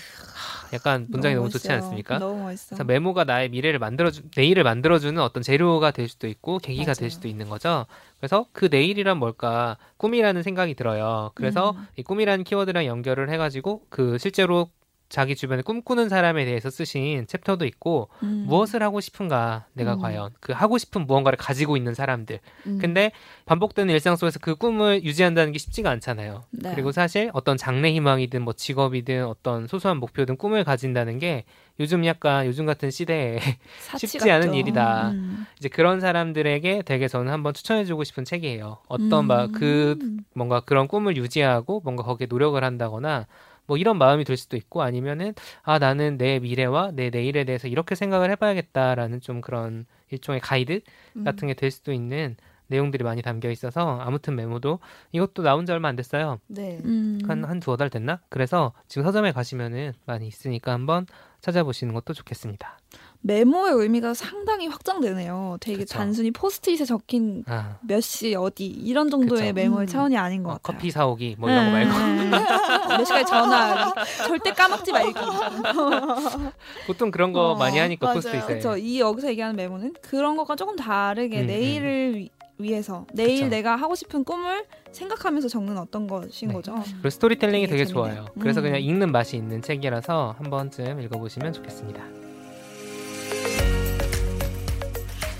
약간 0.73 1.05
문장이 1.09 1.35
너무, 1.35 1.45
너무 1.45 1.51
좋지 1.51 1.71
않습니까? 1.71 2.17
너무 2.17 2.43
멋있어. 2.43 2.83
메모가 2.83 3.23
나의 3.23 3.49
미래를 3.49 3.79
만들어주, 3.79 4.23
내일을 4.35 4.63
만들어주는 4.63 5.21
어떤 5.21 5.43
재료가 5.43 5.91
될 5.91 6.09
수도 6.09 6.27
있고 6.27 6.57
계기가 6.57 6.87
맞아요. 6.87 6.95
될 6.95 7.11
수도 7.11 7.27
있는 7.27 7.47
거죠. 7.49 7.85
그래서 8.17 8.47
그 8.51 8.67
내일이란 8.71 9.17
뭘까? 9.17 9.77
꿈이라는 9.97 10.41
생각이 10.41 10.73
들어요. 10.73 11.31
그래서 11.35 11.71
음. 11.71 11.87
이 11.95 12.03
꿈이라는 12.03 12.43
키워드랑 12.43 12.85
연결을 12.85 13.29
해가지고 13.29 13.83
그 13.89 14.17
실제로 14.17 14.69
자기 15.07 15.35
주변에 15.35 15.61
꿈꾸는 15.61 16.09
사람에 16.09 16.45
대해서 16.45 16.69
쓰신 16.69 17.27
챕터도 17.27 17.65
있고 17.65 18.09
음. 18.23 18.45
무엇을 18.47 18.81
하고 18.81 18.99
싶은가 19.01 19.65
내가 19.73 19.93
음. 19.93 19.99
과연 19.99 20.31
그 20.39 20.51
하고 20.51 20.77
싶은 20.77 21.05
무언가를 21.05 21.37
가지고 21.37 21.77
있는 21.77 21.93
사람들 21.93 22.39
음. 22.67 22.77
근데 22.81 23.11
반복되는 23.45 23.93
일상 23.93 24.15
속에서 24.15 24.39
그 24.41 24.55
꿈을 24.55 25.03
유지한다는 25.03 25.51
게 25.53 25.59
쉽지가 25.59 25.89
않잖아요 25.91 26.43
네. 26.51 26.71
그리고 26.73 26.91
사실 26.91 27.29
어떤 27.33 27.55
장래 27.55 27.91
희망이든 27.93 28.41
뭐 28.41 28.53
직업이든 28.53 29.25
어떤 29.25 29.67
소소한 29.67 29.97
목표든 29.97 30.37
꿈을 30.37 30.63
가진다는 30.63 31.19
게 31.19 31.45
요즘 31.79 32.05
약간 32.05 32.45
요즘 32.47 32.65
같은 32.65 32.89
시대에 32.89 33.39
쉽지 33.97 34.17
같죠. 34.19 34.31
않은 34.33 34.53
일이다 34.53 35.11
음. 35.11 35.45
이제 35.59 35.69
그런 35.69 35.99
사람들에게 35.99 36.81
되게 36.83 37.07
저는 37.07 37.31
한번 37.31 37.53
추천해주고 37.53 38.03
싶은 38.05 38.25
책이에요 38.25 38.79
어떤 38.87 39.27
막그 39.27 39.97
음. 40.01 40.19
뭔가 40.33 40.61
그런 40.61 40.87
꿈을 40.87 41.15
유지하고 41.17 41.81
뭔가 41.83 42.03
거기에 42.03 42.27
노력을 42.27 42.61
한다거나 42.63 43.27
뭐 43.67 43.77
이런 43.77 43.97
마음이 43.97 44.23
들 44.23 44.37
수도 44.37 44.57
있고 44.57 44.81
아니면은 44.81 45.33
아 45.63 45.79
나는 45.79 46.17
내 46.17 46.39
미래와 46.39 46.91
내 46.93 47.09
내일에 47.09 47.43
대해서 47.45 47.67
이렇게 47.67 47.95
생각을 47.95 48.29
해봐야겠다라는 48.31 49.21
좀 49.21 49.41
그런 49.41 49.85
일종의 50.11 50.41
가이드 50.41 50.81
음. 51.17 51.23
같은 51.23 51.47
게 51.47 51.53
될 51.55 51.71
수도 51.71 51.91
있는 51.93 52.35
내용들이 52.67 53.03
많이 53.03 53.21
담겨 53.21 53.49
있어서 53.51 53.99
아무튼 53.99 54.35
메모도 54.35 54.79
이것도 55.11 55.43
나온 55.43 55.65
지 55.67 55.71
얼마 55.71 55.87
안 55.87 55.95
됐어요. 55.95 56.39
네. 56.47 56.79
음. 56.83 57.19
한 57.27 57.45
한 57.45 57.59
두어 57.59 57.77
달 57.77 57.89
됐나? 57.91 58.19
그래서 58.29 58.73
지금 58.87 59.03
서점에 59.03 59.31
가시면은 59.33 59.93
많이 60.05 60.27
있으니까 60.27 60.71
한번 60.73 61.05
찾아보시는 61.41 61.93
것도 61.93 62.13
좋겠습니다. 62.13 62.79
메모의 63.25 63.73
의미가 63.73 64.13
상당히 64.13 64.67
확장되네요. 64.67 65.57
되게 65.59 65.79
그쵸. 65.79 65.97
단순히 65.97 66.29
포스트잇에 66.29 66.85
적힌 66.85 67.43
아. 67.47 67.77
몇시 67.81 68.35
어디 68.35 68.67
이런 68.67 69.09
정도의 69.09 69.41
그쵸. 69.41 69.53
메모의 69.53 69.85
음. 69.85 69.87
차원이 69.87 70.15
아닌 70.15 70.43
것 70.43 70.51
어, 70.51 70.53
같아요. 70.53 70.77
커피 70.77 70.91
사오기 70.91 71.35
뭐 71.39 71.49
이런 71.49 71.65
거 71.65 71.71
말고 71.71 71.97
네. 71.97 72.97
몇 72.97 73.03
시까지 73.03 73.25
전화 73.25 73.93
절대 74.27 74.51
까먹지 74.51 74.91
말기. 74.91 75.13
보통 76.85 77.09
그런 77.09 77.33
거 77.33 77.53
어, 77.53 77.55
많이 77.55 77.79
하니까 77.79 78.13
포스트잇에. 78.13 78.41
그렇죠. 78.41 78.77
이 78.77 78.99
여기서 78.99 79.29
얘기하는 79.29 79.55
메모는 79.55 79.95
그런 80.03 80.37
것과 80.37 80.55
조금 80.55 80.75
다르게 80.75 81.39
음, 81.39 81.41
음. 81.41 81.47
내일을 81.47 82.13
음. 82.15 82.27
위해서 82.59 83.07
내일 83.11 83.39
그쵸. 83.39 83.49
내가 83.49 83.75
하고 83.75 83.95
싶은 83.95 84.23
꿈을 84.23 84.65
생각하면서 84.91 85.47
적는 85.47 85.79
어떤 85.79 86.05
것인 86.05 86.49
네. 86.49 86.53
거죠. 86.53 86.75
그리고 86.91 87.09
스토리텔링이 87.09 87.65
되게, 87.65 87.83
되게 87.83 87.85
좋아요. 87.85 88.27
그래서 88.39 88.61
그냥 88.61 88.77
음. 88.77 88.81
읽는 88.81 89.11
맛이 89.11 89.35
있는 89.35 89.63
책이라서 89.63 90.35
한 90.37 90.49
번쯤 90.51 91.01
읽어보시면 91.01 91.53
좋겠습니다. 91.53 92.24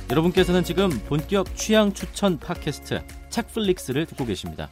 여러분께서는 0.09 0.63
지금 0.63 0.89
본격 1.07 1.55
취향 1.55 1.91
추천 1.93 2.37
팟캐스트 2.39 3.01
책플릭스를 3.29 4.05
듣고 4.05 4.25
계십니다. 4.25 4.69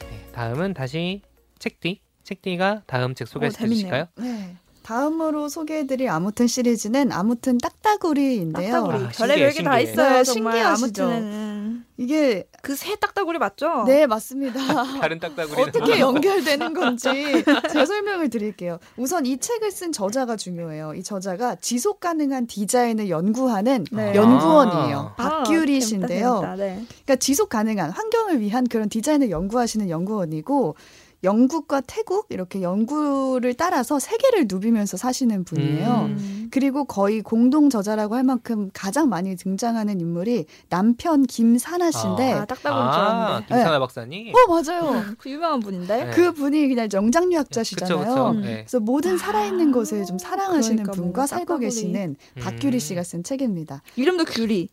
네, 0.00 0.32
다음은 0.32 0.74
다시 0.74 1.22
책뒤. 1.58 2.00
책뒤가 2.24 2.82
다음 2.86 3.14
책 3.14 3.28
소개해 3.28 3.50
주실까요? 3.52 4.06
네. 4.16 4.56
다음으로 4.82 5.48
소개해드릴 5.48 6.08
아무튼 6.08 6.46
시리즈는 6.48 7.12
아무튼 7.12 7.58
딱따구리인데요. 7.58 8.72
딱따구리. 8.72 9.04
아, 9.04 9.08
별의별 9.10 9.52
게 9.52 9.62
다 9.62 9.78
있어요. 9.80 10.12
네, 10.18 10.24
신기하시죠. 10.24 11.04
아무튼 11.04 11.65
이게 11.98 12.46
그 12.62 12.76
새 12.76 12.94
딱따구리 12.96 13.38
맞죠? 13.38 13.84
네 13.86 14.06
맞습니다. 14.06 14.60
다른 15.00 15.18
딱따구리 15.18 15.62
어떻게 15.62 15.98
연결되는 15.98 16.74
건지 16.74 17.08
제가 17.72 17.86
설명을 17.86 18.28
드릴게요. 18.28 18.78
우선 18.96 19.24
이 19.24 19.38
책을 19.38 19.70
쓴 19.70 19.92
저자가 19.92 20.36
중요해요. 20.36 20.92
이 20.94 21.02
저자가 21.02 21.54
지속 21.56 22.00
가능한 22.00 22.46
디자인을 22.46 23.08
연구하는 23.08 23.86
네. 23.90 24.14
연구원이에요. 24.14 24.98
아, 24.98 25.14
박규리 25.16 25.80
씨인데요. 25.80 26.42
아, 26.44 26.54
네. 26.56 26.82
그러니까 26.88 27.16
지속 27.16 27.48
가능한 27.48 27.90
환경을 27.90 28.40
위한 28.40 28.66
그런 28.66 28.88
디자인을 28.88 29.30
연구하시는 29.30 29.88
연구원이고 29.88 30.76
영국과 31.24 31.80
태국 31.80 32.26
이렇게 32.30 32.62
연구를 32.62 33.54
따라서 33.54 33.98
세계를 33.98 34.46
누비면서 34.48 34.96
사시는 34.96 35.44
분이에요. 35.44 36.06
음. 36.06 36.48
그리고 36.50 36.84
거의 36.84 37.22
공동 37.22 37.70
저자라고 37.70 38.14
할 38.14 38.22
만큼 38.22 38.70
가장 38.72 39.08
많이 39.08 39.36
등장하는 39.36 40.00
인물이 40.00 40.46
남편 40.68 41.24
김사나 41.24 41.90
씨인데 41.90 42.32
아, 42.32 42.44
딱딱으로 42.44 42.82
아, 42.82 43.40
김사나 43.46 43.72
네. 43.72 43.78
박사님. 43.78 44.32
어 44.34 44.38
맞아요. 44.48 45.02
그 45.18 45.30
유명한 45.30 45.60
분인데. 45.60 46.04
네. 46.04 46.10
그 46.10 46.32
분이 46.32 46.68
그냥 46.68 46.88
영장류학자시잖아요. 46.92 47.98
그쵸, 47.98 48.08
그쵸. 48.08 48.30
음. 48.30 48.40
네. 48.42 48.56
그래서 48.58 48.80
모든 48.80 49.18
살아있는 49.18 49.72
것을 49.72 50.04
좀 50.04 50.18
사랑하시는 50.18 50.82
그러니까 50.82 50.92
분과 50.92 51.26
살고 51.26 51.58
계시는 51.58 52.16
음. 52.36 52.40
박규리 52.40 52.78
씨가 52.78 53.02
쓴 53.02 53.22
책입니다. 53.22 53.82
이름도 53.96 54.24
규리. 54.24 54.68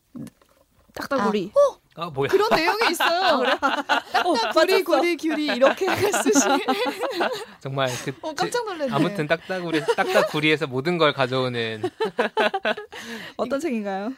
딱딱구리. 0.93 1.51
아, 1.56 1.60
어? 1.60 1.83
아, 1.95 2.10
뭐야? 2.10 2.27
그런 2.29 2.49
내용이 2.49 2.91
있어요. 2.91 3.23
아, 3.23 3.38
그래? 3.38 3.58
딱딱 3.60 4.25
어, 4.25 4.34
구리 4.53 4.84
구리 4.84 5.17
규리 5.17 5.45
이렇게 5.47 5.88
쓰시. 6.12 6.39
정말 7.60 7.89
그 8.03 8.13
어, 8.21 8.34
깜짝 8.34 8.65
놀랐네. 8.65 8.91
아무튼 8.91 9.27
딱딱구리 9.27 9.82
딱딱 9.95 10.29
구리에서 10.29 10.65
모든 10.67 10.97
걸 10.97 11.13
가져오는 11.13 11.84
어떤 13.38 13.60
책인가요? 13.60 14.13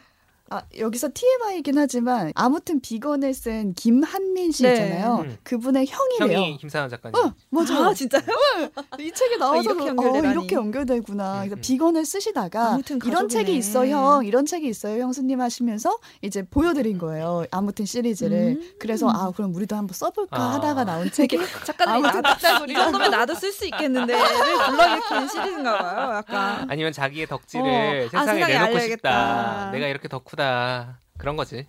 아, 0.48 0.62
여기서 0.78 1.08
TMI이긴 1.12 1.76
하지만 1.76 2.30
아무튼 2.36 2.80
비건을 2.80 3.34
쓴 3.34 3.74
김한민 3.74 4.52
씨 4.52 4.62
네. 4.62 4.72
있잖아요. 4.74 5.24
음. 5.24 5.36
그분의 5.42 5.86
형이래요. 5.86 6.38
형이 6.38 6.58
김사연 6.58 6.88
작가님. 6.88 7.16
어, 7.16 7.34
맞아요. 7.50 7.86
아, 7.86 7.94
진짜요? 7.94 8.22
네. 8.22 9.04
이 9.04 9.10
책에 9.12 9.36
나와서 9.38 9.70
아, 9.70 9.72
이렇게, 9.72 9.90
어, 9.90 10.30
이렇게 10.30 10.54
연결되구나. 10.54 11.44
음, 11.44 11.52
음. 11.52 11.60
비건을 11.60 12.04
쓰시다가 12.04 12.78
이런 13.04 13.28
책이 13.28 13.56
있어 13.56 13.86
형, 13.88 14.24
이런 14.24 14.46
책이 14.46 14.68
있어요 14.68 15.02
형수님 15.02 15.40
하시면서 15.40 15.98
이제 16.22 16.42
보여드린 16.42 16.98
거예요. 16.98 17.44
아무튼 17.50 17.84
시리즈를. 17.84 18.56
음. 18.60 18.72
그래서 18.78 19.08
아 19.08 19.32
그럼 19.34 19.54
우리도 19.54 19.74
한번 19.74 19.94
써볼까 19.94 20.36
아. 20.40 20.54
하다가 20.54 20.84
나온 20.84 21.10
책이 21.10 21.36
작가님이 21.66 22.06
아무튼 22.08 22.68
이 22.70 22.74
정도면 22.74 23.10
나도 23.10 23.34
쓸 23.34 23.50
수 23.52 23.64
있겠는데를 23.66 24.22
불러일으킨 24.66 25.28
시리즈인가 25.28 25.78
봐요. 25.78 26.16
약간 26.18 26.70
아니면 26.70 26.92
자기의 26.92 27.26
덕질을 27.26 28.10
어. 28.12 28.18
세상에 28.18 28.42
아, 28.44 28.46
내놓고 28.46 28.64
알려야겠다. 28.66 28.86
싶다. 28.86 29.70
내가 29.72 29.86
이렇게 29.88 30.08
덕후 30.08 30.35
아프다. 30.36 31.00
그런 31.18 31.36
거지. 31.36 31.66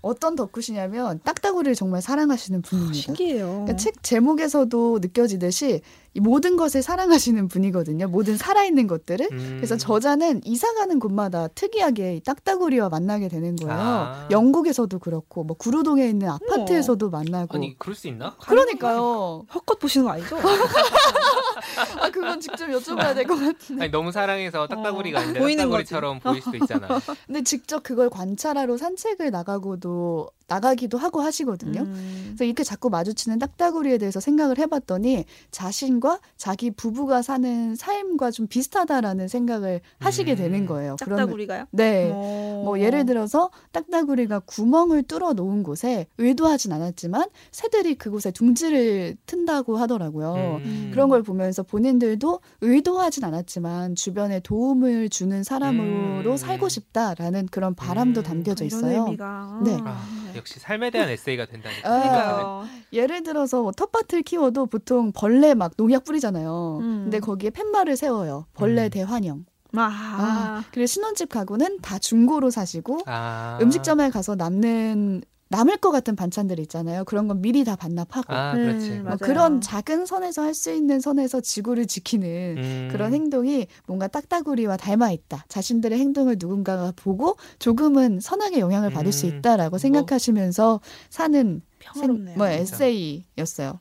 어떤 0.00 0.36
덕후시냐면 0.36 1.20
딱따구리를 1.24 1.74
정말 1.74 2.00
사랑하시는 2.02 2.62
분입니다. 2.62 2.94
신기해요. 2.94 3.46
그러니까 3.48 3.76
책 3.76 4.02
제목에서도 4.02 4.98
느껴지듯이 5.02 5.82
이 6.14 6.20
모든 6.20 6.56
것을 6.56 6.82
사랑하시는 6.82 7.48
분이거든요. 7.48 8.06
모든 8.08 8.36
살아있는 8.36 8.86
것들을. 8.86 9.28
음. 9.32 9.54
그래서 9.56 9.76
저자는 9.78 10.42
이사 10.44 10.72
가는 10.74 10.98
곳마다 10.98 11.48
특이하게 11.48 12.16
이 12.16 12.20
딱따구리와 12.20 12.90
만나게 12.90 13.28
되는 13.28 13.56
거예요. 13.56 13.72
아. 13.80 14.28
영국에서도 14.30 14.98
그렇고, 14.98 15.42
뭐 15.44 15.56
구로동에 15.56 16.06
있는 16.06 16.28
아파트에서도 16.28 17.06
우와. 17.06 17.20
만나고. 17.22 17.56
아니, 17.56 17.78
그럴 17.78 17.94
수 17.94 18.08
있나? 18.08 18.36
그러니까요. 18.40 19.46
헛것 19.54 19.78
보시는 19.78 20.04
거 20.06 20.12
아니죠? 20.12 20.36
아, 21.98 22.10
그건 22.10 22.40
직접 22.40 22.66
여쭤봐야 22.66 23.14
될 23.14 23.24
것 23.26 23.36
같은데. 23.36 23.82
아니, 23.84 23.90
너무 23.90 24.12
사랑해서 24.12 24.66
딱따구리가 24.66 25.18
어. 25.18 25.22
아니라 25.22 25.40
보이는 25.40 25.64
딱따구리처럼 25.64 26.20
거지. 26.20 26.22
보일 26.24 26.42
수도 26.42 26.56
있잖아. 26.58 26.88
근데 27.26 27.42
직접 27.42 27.82
그걸 27.82 28.10
관찰하러 28.10 28.76
산책을 28.76 29.30
나가고 29.30 29.78
도 29.82 30.30
나가기도 30.52 30.98
하고 30.98 31.20
하시거든요. 31.20 31.80
음. 31.80 32.22
그래서 32.28 32.44
이렇게 32.44 32.62
자꾸 32.64 32.90
마주치는 32.90 33.38
딱따구리에 33.38 33.98
대해서 33.98 34.20
생각을 34.20 34.58
해봤더니 34.58 35.24
자신과 35.50 36.20
자기 36.36 36.70
부부가 36.70 37.22
사는 37.22 37.74
삶과 37.74 38.30
좀 38.30 38.46
비슷하다라는 38.46 39.28
생각을 39.28 39.80
하시게 39.98 40.34
되는 40.34 40.60
음. 40.60 40.66
거예요. 40.66 40.96
딱따구리가요? 40.98 41.66
네. 41.70 42.10
오. 42.10 42.62
뭐 42.64 42.80
예를 42.80 43.06
들어서 43.06 43.50
딱따구리가 43.72 44.40
구멍을 44.40 45.04
뚫어 45.04 45.32
놓은 45.32 45.62
곳에 45.62 46.06
의도하진 46.18 46.72
않았지만 46.72 47.28
새들이 47.50 47.94
그곳에 47.94 48.30
둥지를 48.30 49.16
튼다고 49.26 49.76
하더라고요. 49.78 50.60
음. 50.64 50.90
그런 50.92 51.08
걸 51.08 51.22
보면서 51.22 51.62
본인들도 51.62 52.40
의도하진 52.60 53.24
않았지만 53.24 53.94
주변에 53.94 54.40
도움을 54.40 55.08
주는 55.08 55.42
사람으로 55.42 56.32
음. 56.32 56.36
살고 56.36 56.68
싶다라는 56.68 57.48
그런 57.50 57.74
바람도 57.74 58.20
음. 58.20 58.22
담겨져 58.22 58.64
있어요. 58.64 59.06
네. 59.64 59.78
아. 59.84 60.22
역시 60.42 60.58
삶에 60.58 60.90
대한 60.90 61.08
에세이가 61.08 61.46
된다니까. 61.46 61.88
아, 61.88 62.68
예를 62.92 63.22
들어서 63.22 63.62
뭐 63.62 63.70
텃밭을 63.70 64.22
키워도 64.22 64.66
보통 64.66 65.12
벌레 65.12 65.54
막 65.54 65.72
농약 65.76 66.04
뿌리잖아요. 66.04 66.78
음. 66.80 67.00
근데 67.04 67.20
거기에 67.20 67.50
팻말을 67.50 67.96
세워요. 67.96 68.46
벌레 68.54 68.86
음. 68.86 68.90
대환영. 68.90 69.44
아. 69.76 69.88
아. 69.88 70.64
그리고 70.72 70.86
신혼집 70.86 71.28
가구는 71.28 71.78
다 71.80 71.98
중고로 71.98 72.50
사시고 72.50 73.02
아. 73.06 73.58
음식점에 73.62 74.10
가서 74.10 74.34
남는 74.34 75.22
남을 75.52 75.76
것 75.76 75.90
같은 75.90 76.16
반찬들 76.16 76.58
있잖아요. 76.60 77.04
그런 77.04 77.28
건 77.28 77.42
미리 77.42 77.62
다 77.62 77.76
반납하고. 77.76 78.32
아, 78.32 78.54
그렇지. 78.54 78.90
음, 78.92 79.04
뭐 79.04 79.16
그런 79.18 79.60
작은 79.60 80.06
선에서 80.06 80.42
할 80.42 80.54
수 80.54 80.72
있는 80.72 81.00
선에서 81.00 81.40
지구를 81.40 81.86
지키는 81.86 82.56
음. 82.58 82.88
그런 82.92 83.12
행동이 83.14 83.66
뭔가 83.86 84.06
딱따구리와 84.06 84.76
닮아 84.76 85.10
있다. 85.10 85.44
자신들의 85.48 85.98
행동을 85.98 86.36
누군가가 86.38 86.92
보고 86.96 87.36
조금은 87.58 88.20
선하게 88.20 88.60
영향을 88.60 88.90
받을 88.90 89.08
음. 89.08 89.12
수 89.12 89.26
있다라고 89.26 89.70
뭐 89.70 89.78
생각하시면서 89.78 90.80
사는 91.10 91.62
평화롭네요. 91.78 92.36
뭐 92.36 92.46
에세이였어요. 92.48 93.78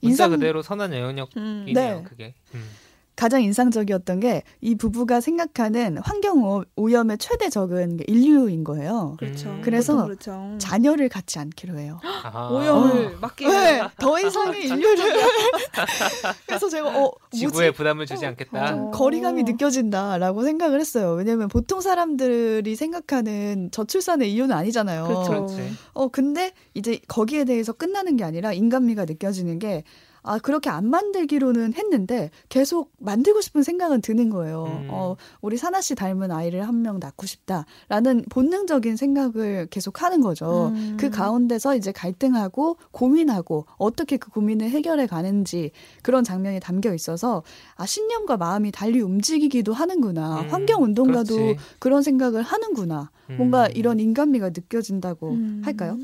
인상 0.00 0.30
그대로 0.30 0.62
선한 0.62 0.92
영향력이네요. 0.92 1.74
네. 1.74 2.02
그게. 2.04 2.34
음. 2.54 2.68
가장 3.16 3.42
인상적이었던 3.42 4.20
게 4.20 4.42
이 4.60 4.74
부부가 4.74 5.20
생각하는 5.20 5.98
환경 5.98 6.64
오염의 6.76 7.18
최대 7.18 7.48
적은 7.50 7.98
인류인 8.06 8.64
거예요. 8.64 9.16
그렇죠. 9.18 9.50
음. 9.50 9.60
그래서 9.62 10.04
그렇죠. 10.04 10.54
자녀를 10.58 11.08
갖지 11.08 11.38
않기로 11.38 11.78
해요. 11.78 12.00
아. 12.02 12.48
오염을 12.52 13.06
어. 13.06 13.18
막기 13.20 13.46
네, 13.46 13.82
더 13.98 14.18
이상의 14.18 14.64
인류를. 14.68 15.12
그래서 16.46 16.68
제가 16.68 16.98
어 16.98 17.10
지구에 17.30 17.70
부담을 17.72 18.06
주지 18.06 18.24
않겠다. 18.24 18.66
좀 18.68 18.90
거리감이 18.90 19.42
느껴진다라고 19.44 20.42
생각을 20.44 20.80
했어요. 20.80 21.12
왜냐면 21.12 21.48
보통 21.48 21.80
사람들이 21.80 22.74
생각하는 22.76 23.70
저출산의 23.70 24.32
이유는 24.32 24.54
아니잖아요. 24.56 25.04
그렇죠. 25.06 25.46
어 25.92 26.08
근데 26.08 26.52
이제 26.74 27.00
거기에 27.08 27.44
대해서 27.44 27.72
끝나는 27.72 28.16
게 28.16 28.24
아니라 28.24 28.52
인간미가 28.52 29.04
느껴지는 29.04 29.58
게 29.58 29.84
아, 30.24 30.38
그렇게 30.38 30.70
안 30.70 30.88
만들기로는 30.88 31.74
했는데 31.74 32.30
계속 32.48 32.90
만들고 32.98 33.40
싶은 33.42 33.62
생각은 33.62 34.00
드는 34.00 34.30
거예요. 34.30 34.64
음. 34.64 34.88
어, 34.90 35.16
우리 35.40 35.56
사나 35.56 35.80
씨 35.80 35.94
닮은 35.94 36.30
아이를 36.32 36.66
한 36.66 36.74
명 36.84 36.98
낳고 36.98 37.24
싶다라는 37.26 38.24
본능적인 38.30 38.96
생각을 38.96 39.68
계속 39.70 40.02
하는 40.02 40.20
거죠. 40.20 40.72
음. 40.74 40.96
그 40.98 41.08
가운데서 41.08 41.76
이제 41.76 41.92
갈등하고 41.92 42.76
고민하고 42.90 43.66
어떻게 43.78 44.16
그 44.16 44.30
고민을 44.30 44.68
해결해 44.70 45.06
가는지 45.06 45.70
그런 46.02 46.24
장면이 46.24 46.60
담겨 46.60 46.92
있어서 46.94 47.42
아, 47.76 47.86
신념과 47.86 48.36
마음이 48.36 48.72
달리 48.72 49.00
움직이기도 49.00 49.72
하는구나. 49.72 50.42
음. 50.42 50.48
환경 50.48 50.82
운동가도 50.82 51.54
그런 51.78 52.02
생각을 52.02 52.42
하는구나. 52.42 53.10
뭔가 53.36 53.66
음. 53.66 53.70
이런 53.74 54.00
인간미가 54.00 54.48
느껴진다고 54.50 55.30
음. 55.30 55.62
할까요? 55.64 55.96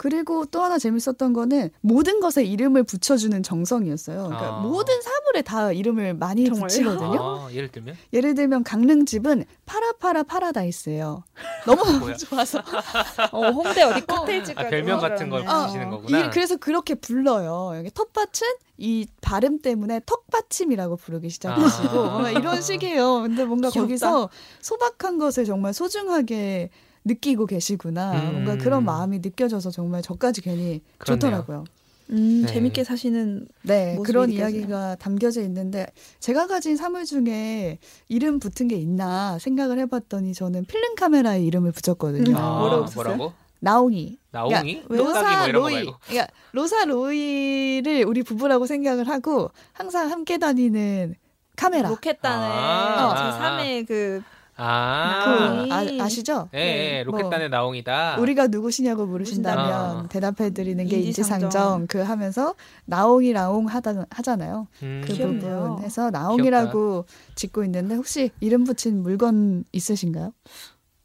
그리고 0.00 0.46
또 0.46 0.62
하나 0.62 0.78
재밌었던 0.78 1.34
거는 1.34 1.68
모든 1.82 2.20
것에 2.20 2.42
이름을 2.42 2.84
붙여주는 2.84 3.42
정성이었어요. 3.42 4.28
그러니까 4.28 4.56
아. 4.56 4.60
모든 4.60 4.94
사물에 5.02 5.42
다 5.42 5.72
이름을 5.72 6.14
많이 6.14 6.46
정말요? 6.46 6.62
붙이거든요. 6.62 7.22
아, 7.22 7.52
예를 7.52 7.68
들면? 7.70 7.94
예를 8.14 8.34
들면 8.34 8.64
강릉집은 8.64 9.44
파라파라 9.66 10.22
파라다이스예요. 10.22 11.22
너무 11.66 11.82
좋아서. 12.16 12.60
어, 13.30 13.50
홍대 13.50 13.82
어디 13.82 14.00
칵테일집 14.06 14.58
아, 14.58 14.70
별명 14.70 15.00
같은 15.00 15.28
걸 15.28 15.44
붙이시는 15.44 15.88
어, 15.88 15.90
거구나. 15.90 16.18
이, 16.18 16.30
그래서 16.30 16.56
그렇게 16.56 16.94
불러요. 16.94 17.72
여기 17.76 17.90
텃밭은 17.90 18.48
이 18.78 19.06
발음 19.20 19.60
때문에 19.60 20.00
턱받침이라고 20.06 20.96
부르기 20.96 21.28
시작하시고 21.28 21.98
아. 21.98 22.30
이런 22.30 22.62
식이에요. 22.62 23.20
근데 23.20 23.44
뭔가 23.44 23.68
귀엽다. 23.68 23.82
거기서 23.82 24.30
소박한 24.62 25.18
것을 25.18 25.44
정말 25.44 25.74
소중하게 25.74 26.70
느끼고 27.04 27.46
계시구나. 27.46 28.12
음. 28.12 28.32
뭔가 28.32 28.56
그런 28.56 28.84
마음이 28.84 29.18
느껴져서 29.20 29.70
정말 29.70 30.02
저까지 30.02 30.40
괜히 30.42 30.82
그렇네요. 30.98 31.20
좋더라고요. 31.20 31.64
음, 32.10 32.42
네. 32.42 32.52
재밌게 32.52 32.82
사시는 32.82 33.46
네 33.62 33.96
그런 34.04 34.30
이야기가 34.30 34.96
담겨져 34.96 35.42
있는데 35.42 35.86
제가 36.18 36.48
가진 36.48 36.76
사물 36.76 37.04
중에 37.04 37.78
이름 38.08 38.40
붙은 38.40 38.66
게 38.66 38.76
있나 38.76 39.38
생각을 39.38 39.78
해봤더니 39.78 40.34
저는 40.34 40.64
필름 40.64 40.96
카메라에 40.96 41.40
이름을 41.42 41.70
붙였거든요. 41.72 42.36
아, 42.36 42.58
뭐라고 42.58 42.86
뭐라고? 42.94 43.32
나옹이. 43.60 44.18
나옹이? 44.32 44.84
그러니까 44.88 44.96
로사 45.20 45.38
뭐 45.38 45.68
로이. 45.68 45.92
그러니까 46.08 46.28
로사 46.52 46.84
로이를 46.86 48.04
우리 48.04 48.22
부부라고 48.22 48.66
생각을 48.66 49.06
하고 49.08 49.50
항상 49.72 50.10
함께 50.10 50.38
다니는 50.38 51.14
카메라. 51.56 51.90
로켓단의 51.90 52.50
아, 52.50 53.06
어, 53.06 53.14
제3의 53.14 53.86
그 53.86 54.22
아, 54.62 55.64
그, 55.66 55.72
아 55.72 56.04
아 56.04 56.08
시죠? 56.08 56.48
예, 56.54 56.58
네, 56.58 56.64
네. 56.98 57.02
로켓단의 57.04 57.48
뭐, 57.48 57.58
나옹이다. 57.58 58.16
우리가 58.18 58.48
누구시냐고 58.48 59.06
물으신다면 59.06 59.96
어. 60.04 60.08
대답해드리는 60.08 60.86
게 60.86 60.98
인지상정 61.00 61.86
그 61.88 61.98
하면서 61.98 62.54
나옹이 62.84 63.32
라옹 63.32 63.66
하다 63.66 64.06
하잖아요. 64.10 64.66
음. 64.82 65.02
그 65.06 65.12
귀엽네요. 65.14 65.68
부분에서 65.70 66.10
나옹이라고 66.10 67.04
귀엽다. 67.06 67.34
짓고 67.34 67.64
있는데 67.64 67.94
혹시 67.94 68.30
이름 68.40 68.64
붙인 68.64 69.02
물건 69.02 69.64
있으신가요? 69.72 70.32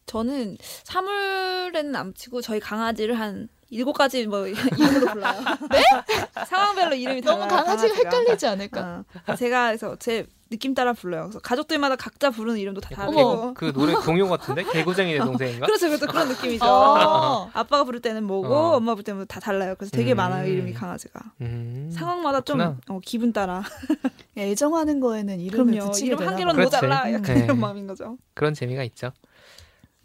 저는 0.06 0.58
사물에는 0.84 1.96
안 1.96 2.14
치고 2.14 2.42
저희 2.42 2.60
강아지를 2.60 3.20
한 3.20 3.48
일곱 3.70 3.94
가지 3.94 4.26
뭐 4.28 4.46
이름으로 4.48 5.08
불러요. 5.14 5.42
네? 5.72 5.84
상황별로 6.46 6.96
이름이 6.96 7.22
달라요. 7.22 7.40
너무 7.40 7.50
강아지가, 7.50 7.94
강아지가. 7.94 8.10
헷갈리지 8.18 8.48
않을까? 8.48 9.04
어. 9.28 9.36
제가 9.36 9.68
그래서 9.68 9.96
제 9.98 10.28
느낌 10.52 10.76
따라 10.76 10.94
불러요. 10.94 11.24
그래서 11.24 11.40
가족들마다 11.40 11.96
각자 11.96 12.30
부르는 12.30 12.60
이름도 12.60 12.80
다 12.80 12.90
다르고. 12.94 13.56
그 13.56 13.74
노래 13.74 13.94
동요 14.04 14.30
같은데 14.30 14.64
개구쟁이 14.64 15.14
내 15.14 15.20
동생인가? 15.20 15.66
그렇죠, 15.66 15.88
그렇죠 15.88 16.06
그런 16.06 16.28
느낌이죠. 16.30 16.64
어. 16.66 17.50
아빠가 17.54 17.84
부를 17.84 18.00
때는 18.00 18.24
뭐고 18.24 18.54
어. 18.54 18.76
엄마 18.76 18.94
부를 18.94 19.04
때는 19.04 19.26
다 19.28 19.40
달라요. 19.40 19.74
그래서 19.78 19.92
되게 19.92 20.14
음. 20.14 20.18
많아요 20.18 20.48
이름이 20.48 20.74
강아지가. 20.74 21.20
음. 21.42 21.90
상황마다 21.92 22.42
좀 22.42 22.62
어, 22.62 23.00
기분 23.04 23.34
따라. 23.34 23.64
애정하는 24.38 25.00
거에는 25.00 25.40
이름을 25.40 25.74
그럼요. 25.80 25.92
이름 25.98 26.28
한 26.28 26.36
개로는 26.36 26.64
모자라. 26.64 27.12
약간 27.12 27.24
네. 27.24 27.44
이런 27.46 27.60
마음인 27.60 27.88
거죠. 27.88 28.18
그런 28.36 28.54
재미가 28.54 28.84
있죠. 28.84 29.12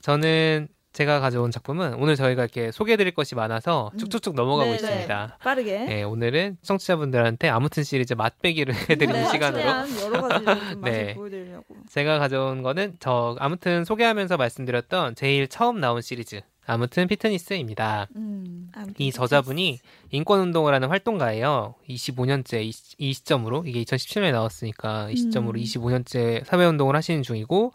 저는 0.00 0.68
제가 0.92 1.20
가져온 1.20 1.50
작품은 1.52 1.94
오늘 1.94 2.16
저희가 2.16 2.42
이렇게 2.42 2.72
소개해드릴 2.72 3.14
것이 3.14 3.36
많아서 3.36 3.90
음. 3.94 3.98
쭉쭉쭉 3.98 4.34
넘어가고 4.34 4.70
네 4.70 4.74
있습니다. 4.76 5.38
빠르게. 5.40 5.78
네, 5.84 6.02
오늘은 6.02 6.58
청취자분들한테 6.62 7.48
아무튼 7.48 7.84
시리즈 7.84 8.14
맛배기를 8.14 8.74
해드리는 8.74 9.12
네, 9.12 9.28
시간으로 9.30 9.62
여러 9.62 10.22
가지 10.22 10.44
네. 10.82 11.14
보여드리려고. 11.14 11.76
제가 11.88 12.18
가져온 12.18 12.62
거는 12.62 12.96
저 12.98 13.36
아무튼 13.38 13.84
소개하면서 13.84 14.36
말씀드렸던 14.36 15.14
제일 15.14 15.46
처음 15.46 15.78
나온 15.78 16.02
시리즈 16.02 16.40
아무튼 16.66 17.06
피트니스입니다. 17.08 18.08
음, 18.16 18.70
이 18.98 19.12
저자분이 19.12 19.78
인권운동을 20.10 20.74
하는 20.74 20.88
활동가예요. 20.88 21.74
25년째 21.88 22.64
이, 22.64 22.72
이 22.98 23.12
시점으로 23.12 23.64
이게 23.66 23.82
2017년에 23.82 24.32
나왔으니까 24.32 25.10
이 25.10 25.16
시점으로 25.16 25.58
음. 25.58 25.62
25년째 25.62 26.44
사회운동을 26.44 26.94
하시는 26.96 27.22
중이고 27.22 27.72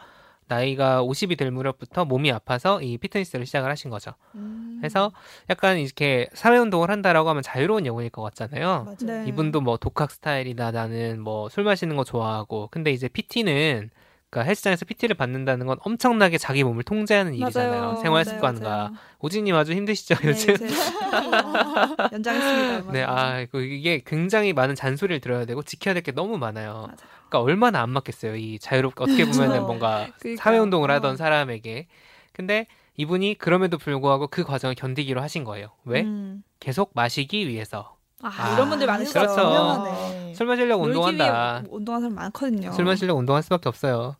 나이가 0.47 1.01
50이 1.03 1.37
될 1.37 1.49
무렵부터 1.51 2.05
몸이 2.05 2.31
아파서 2.31 2.81
이 2.81 2.97
피트니스를 2.97 3.45
시작을 3.45 3.69
하신 3.71 3.89
거죠. 3.89 4.11
음. 4.35 4.77
그래서 4.79 5.11
약간 5.49 5.77
이렇게 5.79 6.27
사회 6.33 6.57
운동을 6.57 6.89
한다라고 6.91 7.29
하면 7.29 7.41
자유로운 7.41 7.85
영혼일 7.85 8.09
것 8.11 8.21
같잖아요. 8.21 8.95
네. 9.01 9.25
이분도 9.27 9.61
뭐 9.61 9.77
독학 9.77 10.11
스타일이다 10.11 10.71
나는 10.71 11.21
뭐 11.21 11.49
술 11.49 11.63
마시는 11.63 11.95
거 11.95 12.03
좋아하고 12.03 12.67
근데 12.71 12.91
이제 12.91 13.07
PT는 13.07 13.89
그러니까 14.35 14.49
헬스장에서 14.49 14.83
PT를 14.83 15.15
받는다는 15.15 15.65
건 15.65 15.77
엄청나게 15.81 16.37
자기 16.37 16.63
몸을 16.65 16.83
통제하는 16.83 17.33
일이잖아요. 17.35 17.81
맞아요. 17.81 17.95
생활 18.01 18.25
습관과 18.25 18.91
오진님 19.21 19.55
아주 19.55 19.71
힘드시죠 19.71 20.15
네, 20.15 20.27
요즘. 20.27 20.55
연장했습니다. 22.11 22.91
네, 22.91 23.03
아 23.03 23.45
이게 23.53 24.01
굉장히 24.05 24.51
많은 24.51 24.75
잔소리를 24.75 25.21
들어야 25.21 25.45
되고 25.45 25.63
지켜야 25.63 25.93
될 25.93 26.03
게 26.03 26.11
너무 26.11 26.37
많아요. 26.37 26.73
맞아요. 26.73 26.87
그러니까 27.29 27.41
얼마나 27.41 27.81
안 27.81 27.89
맞겠어요. 27.91 28.35
이 28.35 28.59
자유롭게 28.59 29.03
어떻게 29.05 29.25
보면은 29.25 29.63
뭔가 29.63 30.07
그러니까. 30.19 30.43
사회 30.43 30.57
운동을 30.59 30.91
하던 30.91 31.13
어. 31.13 31.15
사람에게. 31.15 31.87
근데 32.33 32.67
이분이 32.97 33.37
그럼에도 33.37 33.77
불구하고 33.77 34.27
그 34.27 34.43
과정을 34.43 34.75
견디기로 34.75 35.21
하신 35.21 35.45
거예요. 35.45 35.69
왜? 35.85 36.01
음. 36.01 36.43
계속 36.59 36.91
마시기 36.93 37.47
위해서. 37.47 37.94
아, 38.25 38.31
아 38.35 38.53
이런 38.55 38.69
분들 38.69 38.87
많으시죠. 38.87 39.19
그렇죠. 39.19 40.33
술 40.33 40.47
마시려고 40.47 40.83
운동한다. 40.83 41.63
운동하는 41.69 42.09
사람 42.09 42.15
많거든요. 42.15 42.71
술 42.71 42.85
마시려고 42.85 43.19
운동할 43.19 43.43
수밖에 43.43 43.69
없어요. 43.69 44.15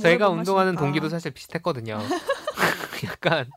저희가 0.00 0.28
운동하는 0.28 0.76
동기도 0.76 1.08
사실 1.08 1.32
비슷했거든요. 1.32 1.98
약간 3.04 3.50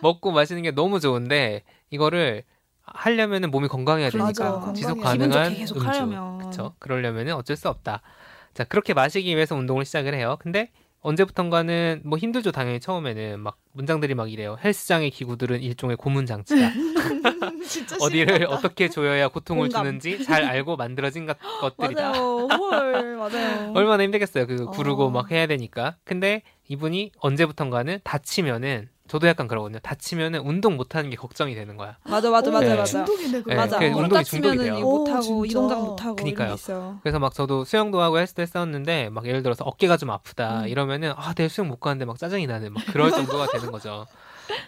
먹고 0.00 0.30
마시는 0.30 0.62
게 0.62 0.70
너무 0.70 1.00
좋은데 1.00 1.64
이거를 1.90 2.44
하려면은 2.84 3.50
몸이 3.50 3.68
건강해야 3.68 4.10
되니까 4.10 4.58
맞아, 4.58 4.72
지속 4.72 5.00
가능한 5.00 5.52
음주. 5.52 5.74
그렇죠. 6.38 6.74
그러려면은 6.78 7.34
어쩔 7.34 7.56
수 7.56 7.68
없다. 7.68 8.02
자, 8.54 8.64
그렇게 8.64 8.94
마시기 8.94 9.34
위해서 9.34 9.56
운동을 9.56 9.84
시작을 9.84 10.14
해요. 10.14 10.36
근데 10.40 10.70
언제부턴가는 11.02 12.02
뭐 12.04 12.16
힘들죠 12.18 12.52
당연히 12.52 12.80
처음에는. 12.80 13.40
막 13.40 13.58
문장들이 13.72 14.14
막 14.14 14.32
이래요. 14.32 14.56
헬스장의 14.62 15.10
기구들은 15.10 15.60
일종의 15.60 15.96
고문 15.96 16.26
장치다. 16.26 16.70
어디를 18.00 18.46
어떻게 18.46 18.88
조여야 18.88 19.28
고통을 19.28 19.68
공감. 19.68 19.84
주는지 19.84 20.24
잘 20.24 20.44
알고 20.44 20.76
만들어진 20.76 21.26
것, 21.26 21.36
것들이다. 21.60 22.10
맞아요. 22.10 22.48
헐 22.50 23.16
맞아요. 23.16 23.72
얼마나 23.76 24.02
힘들겠어요. 24.04 24.46
그 24.46 24.66
구르고 24.66 25.06
어. 25.06 25.10
막 25.10 25.30
해야 25.30 25.46
되니까. 25.46 25.96
근데 26.04 26.42
이분이 26.68 27.12
언제부턴가는 27.18 28.00
다치면은 28.04 28.88
저도 29.12 29.28
약간 29.28 29.46
그러거든요. 29.46 29.78
다치면은 29.80 30.40
운동 30.40 30.78
못 30.78 30.96
하는 30.96 31.10
게 31.10 31.16
걱정이 31.16 31.54
되는 31.54 31.76
거야. 31.76 31.98
맞아, 32.04 32.30
맞아, 32.30 32.50
맞아, 32.50 32.66
네. 32.66 32.76
맞아. 32.76 33.04
중독이네, 33.04 33.42
네, 33.46 33.54
맞아. 33.54 33.78
운동이 33.78 34.24
중독이 34.24 34.56
돼요. 34.56 34.80
못 34.80 35.06
하고 35.06 35.44
이 35.44 35.50
동작 35.50 35.84
못 35.84 36.02
하고 36.02 36.16
그니까요. 36.16 36.56
그래서 37.02 37.18
막 37.18 37.34
저도 37.34 37.66
수영도 37.66 38.00
하고 38.00 38.18
헬스도 38.18 38.40
했었는데 38.40 39.10
막 39.10 39.26
예를 39.26 39.42
들어서 39.42 39.64
어깨가 39.64 39.98
좀 39.98 40.08
아프다 40.08 40.62
음. 40.62 40.68
이러면은 40.68 41.12
아, 41.14 41.34
내일 41.34 41.50
수영 41.50 41.68
못 41.68 41.78
가는데 41.78 42.06
막 42.06 42.16
짜증이 42.16 42.46
나는 42.46 42.72
막 42.72 42.82
그럴 42.86 43.10
정도가 43.36 43.48
되는 43.48 43.70
거죠. 43.70 44.06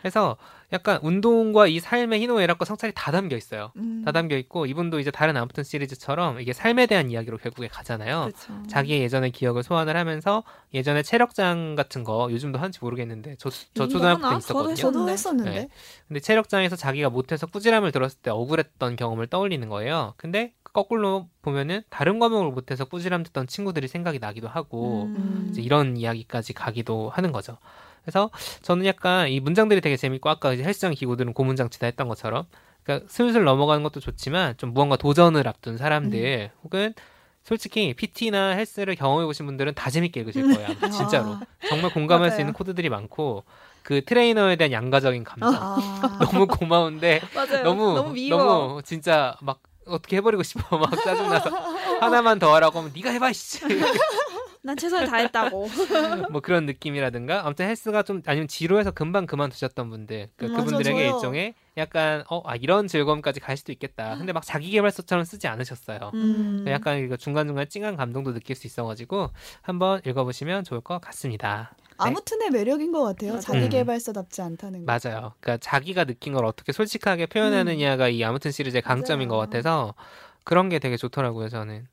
그래서 0.02 0.36
약간 0.72 0.98
운동과 1.02 1.68
이 1.68 1.78
삶의 1.78 2.20
희노애락과 2.20 2.64
성찰이 2.64 2.92
다 2.94 3.12
담겨 3.12 3.36
있어요. 3.36 3.70
음. 3.76 4.02
다 4.04 4.12
담겨 4.12 4.36
있고 4.36 4.66
이분도 4.66 4.98
이제 4.98 5.10
다른 5.10 5.36
아무튼 5.36 5.62
시리즈처럼 5.62 6.40
이게 6.40 6.52
삶에 6.52 6.86
대한 6.86 7.10
이야기로 7.10 7.38
결국에 7.38 7.68
가잖아요. 7.68 8.30
그쵸. 8.34 8.52
자기의 8.68 9.02
예전의 9.02 9.30
기억을 9.30 9.62
소환을 9.62 9.96
하면서 9.96 10.42
예전에 10.72 11.02
체력장 11.02 11.76
같은 11.76 12.02
거 12.02 12.28
요즘도 12.30 12.58
하는지 12.58 12.80
모르겠는데 12.82 13.36
저, 13.38 13.50
저 13.74 13.86
초등학교 13.86 14.28
때 14.30 14.36
있었거든요. 14.38 14.74
저도, 14.74 14.98
저도 14.98 15.08
했었는데. 15.10 15.50
네. 15.50 15.68
근데 16.08 16.20
체력장에서 16.20 16.76
자기가 16.76 17.10
못해서 17.10 17.46
꾸지람을 17.46 17.92
들었을 17.92 18.18
때 18.20 18.30
억울했던 18.30 18.96
경험을 18.96 19.28
떠올리는 19.28 19.68
거예요. 19.68 20.14
근데 20.16 20.52
거꾸로 20.74 21.28
보면은 21.42 21.82
다른 21.88 22.18
과목을 22.18 22.50
못해서 22.50 22.84
꾸지람 22.84 23.22
듣던 23.22 23.46
친구들이 23.46 23.86
생각이 23.86 24.18
나기도 24.18 24.48
하고 24.48 25.04
음. 25.04 25.46
이제 25.50 25.62
이런 25.62 25.96
이야기까지 25.96 26.52
가기도 26.52 27.10
하는 27.10 27.30
거죠. 27.30 27.58
그래서 28.04 28.30
저는 28.62 28.86
약간 28.86 29.28
이 29.28 29.40
문장들이 29.40 29.80
되게 29.80 29.96
재밌고 29.96 30.28
아까 30.28 30.52
이제 30.52 30.62
헬스장 30.62 30.92
기구들은 30.92 31.32
고문장치다 31.32 31.86
했던 31.86 32.06
것처럼 32.08 32.44
그러니까 32.82 33.08
슬슬 33.10 33.44
넘어가는 33.44 33.82
것도 33.82 34.00
좋지만 34.00 34.56
좀 34.58 34.72
무언가 34.74 34.96
도전을 34.96 35.48
앞둔 35.48 35.78
사람들 35.78 36.50
음. 36.52 36.58
혹은 36.62 36.94
솔직히 37.42 37.92
PT나 37.94 38.50
헬스를 38.50 38.94
경험해 38.94 39.26
보신 39.26 39.46
분들은 39.46 39.74
다 39.74 39.90
재밌게 39.90 40.20
읽으실 40.20 40.54
거예요. 40.54 40.68
아. 40.80 40.88
진짜로. 40.88 41.36
정말 41.68 41.92
공감할 41.92 42.30
수 42.30 42.40
있는 42.40 42.52
코드들이 42.52 42.88
많고 42.88 43.44
그 43.82 44.02
트레이너에 44.04 44.56
대한 44.56 44.72
양가적인 44.72 45.24
감정 45.24 45.54
아. 45.54 45.76
너무 46.24 46.46
고마운데 46.46 47.20
너무 47.62 47.94
너무, 47.94 48.28
너무, 48.30 48.82
진짜 48.82 49.36
막 49.42 49.60
어떻게 49.86 50.16
해버리고 50.16 50.42
싶어 50.42 50.78
막 50.78 50.90
짜증나서 50.90 51.50
하나만 52.00 52.38
더 52.38 52.54
하라고 52.54 52.78
하면 52.78 52.92
네가 52.94 53.10
해봐 53.10 53.32
씨. 53.32 53.60
난 54.64 54.78
최선을 54.78 55.06
다했다고. 55.08 55.68
뭐 56.32 56.40
그런 56.40 56.64
느낌이라든가 56.64 57.46
아무튼 57.46 57.66
헬스가 57.66 58.02
좀 58.02 58.22
아니면 58.24 58.48
지루해서 58.48 58.92
금방 58.92 59.26
그만두셨던 59.26 59.90
분들 59.90 60.28
그, 60.36 60.46
음, 60.46 60.56
그분들에게 60.56 61.04
맞아, 61.04 61.16
일종의 61.16 61.54
약간 61.76 62.24
어 62.30 62.40
아, 62.46 62.56
이런 62.56 62.88
즐거움까지 62.88 63.40
갈 63.40 63.58
수도 63.58 63.72
있겠다. 63.72 64.16
근데 64.16 64.32
막 64.32 64.42
자기 64.42 64.70
개발서처럼 64.70 65.26
쓰지 65.26 65.48
않으셨어요. 65.48 66.12
음. 66.14 66.64
약간 66.66 67.14
중간 67.18 67.46
중간 67.46 67.68
찡한 67.68 67.96
감동도 67.96 68.32
느낄 68.32 68.56
수 68.56 68.66
있어가지고 68.66 69.30
한번 69.60 70.00
읽어보시면 70.06 70.64
좋을 70.64 70.80
것 70.80 70.98
같습니다. 70.98 71.74
네. 71.78 71.94
아무튼의 71.98 72.50
매력인 72.50 72.90
것 72.90 73.02
같아요. 73.02 73.38
자기 73.40 73.68
개발서답지 73.68 74.40
않다는 74.40 74.86
거. 74.86 74.92
맞아요. 74.92 75.34
그러니까 75.40 75.58
자기가 75.58 76.04
느낀 76.04 76.32
걸 76.32 76.46
어떻게 76.46 76.72
솔직하게 76.72 77.26
표현하느냐가 77.26 78.06
음. 78.06 78.12
이 78.12 78.24
아무튼 78.24 78.50
시리즈의 78.50 78.80
강점인 78.80 79.28
맞아요. 79.28 79.40
것 79.40 79.44
같아서 79.44 79.94
그런 80.42 80.70
게 80.70 80.78
되게 80.78 80.96
좋더라고요. 80.96 81.50
저는. 81.50 81.86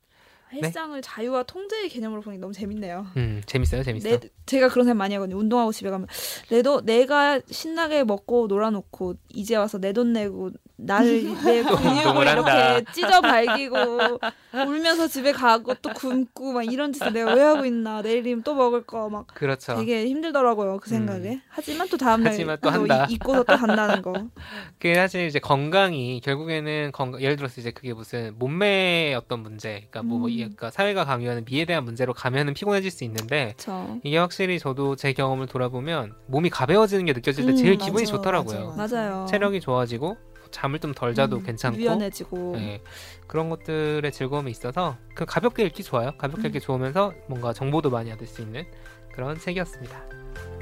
헬스장을 0.52 0.94
네? 0.96 1.00
자유와 1.00 1.44
통제의 1.44 1.88
개념으로 1.88 2.20
보니 2.20 2.38
너무 2.38 2.52
재밌네요. 2.52 3.06
음, 3.16 3.42
재밌어요, 3.46 3.82
재밌어요. 3.82 4.18
내, 4.18 4.28
제가 4.46 4.68
그런 4.68 4.84
생각 4.84 4.98
많이 4.98 5.14
하거든요. 5.14 5.38
운동하고 5.38 5.72
집에 5.72 5.88
가면 5.90 6.06
내도 6.50 6.80
내가 6.82 7.40
신나게 7.50 8.04
먹고 8.04 8.46
놀아놓고 8.48 9.14
이제 9.30 9.56
와서 9.56 9.78
내 9.78 9.92
돈 9.92 10.12
내고 10.12 10.50
나를 10.84 11.22
내 11.44 11.62
근육을 11.62 12.26
이렇게 12.26 12.84
찢어 12.92 13.20
발기고 13.20 14.18
울면서 14.66 15.06
집에 15.08 15.32
가고 15.32 15.74
또 15.74 15.90
굶고 15.92 16.52
막 16.52 16.62
이런 16.64 16.92
짓을 16.92 17.12
내가 17.12 17.34
왜 17.34 17.42
하고 17.42 17.64
있나 17.64 18.02
내일이면 18.02 18.42
또 18.42 18.54
먹을 18.54 18.84
거 18.84 19.08
막 19.08 19.26
그렇죠. 19.34 19.74
되게 19.76 20.06
힘들더라고요 20.06 20.78
그 20.78 20.88
생각에 20.88 21.34
음. 21.34 21.40
하지만 21.48 21.88
또 21.88 21.96
다음날 21.96 22.32
하지만 22.32 22.58
또 22.62 22.70
한다. 22.70 23.06
잊고서 23.10 23.42
또 23.42 23.56
간다는 23.56 24.00
거 24.02 24.12
그게 24.78 24.94
사실 24.94 25.26
이제 25.26 25.38
건강이 25.38 26.20
결국에는 26.22 26.90
건강 26.92 27.20
예를 27.20 27.36
들어서 27.36 27.60
이제 27.60 27.70
그게 27.70 27.92
무슨 27.92 28.34
몸매의 28.38 29.14
어떤 29.14 29.40
문제 29.40 29.86
그러니까 29.90 30.02
뭐, 30.02 30.18
뭐 30.18 30.28
음. 30.28 30.34
그러니까 30.36 30.70
사회가 30.70 31.04
강요하는 31.04 31.44
미에 31.44 31.64
대한 31.64 31.84
문제로 31.84 32.12
가면은 32.14 32.54
피곤해질 32.54 32.90
수 32.90 33.04
있는데 33.04 33.54
그쵸. 33.56 33.98
이게 34.02 34.16
확실히 34.18 34.58
저도 34.58 34.96
제 34.96 35.12
경험을 35.12 35.46
돌아보면 35.46 36.14
몸이 36.28 36.48
가벼워지는 36.50 37.04
게 37.04 37.12
느껴질 37.12 37.44
때 37.46 37.52
음, 37.52 37.56
제일 37.56 37.76
기분이 37.76 38.02
맞아, 38.04 38.12
좋더라고요 38.16 38.74
맞아, 38.76 38.96
맞아요 38.96 39.26
체력이 39.28 39.60
좋아지고 39.60 40.16
잠을 40.52 40.78
좀 40.78 40.94
덜 40.94 41.14
자도 41.14 41.38
음, 41.38 41.42
괜찮고 41.42 41.78
유연해지고 41.78 42.52
네, 42.56 42.80
그런 43.26 43.50
것들의 43.50 44.12
즐거움이 44.12 44.50
있어서 44.50 44.96
그 45.14 45.24
가볍게 45.24 45.64
읽기 45.64 45.82
좋아요. 45.82 46.12
가볍게 46.18 46.42
음. 46.42 46.46
읽기 46.48 46.60
좋으면서 46.60 47.12
뭔가 47.26 47.52
정보도 47.52 47.90
많이 47.90 48.12
얻을 48.12 48.26
수 48.26 48.42
있는 48.42 48.64
그런 49.12 49.38
책이었습니다. 49.38 50.04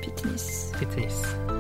피트니스. 0.01 0.79
피트니스. 0.79 1.60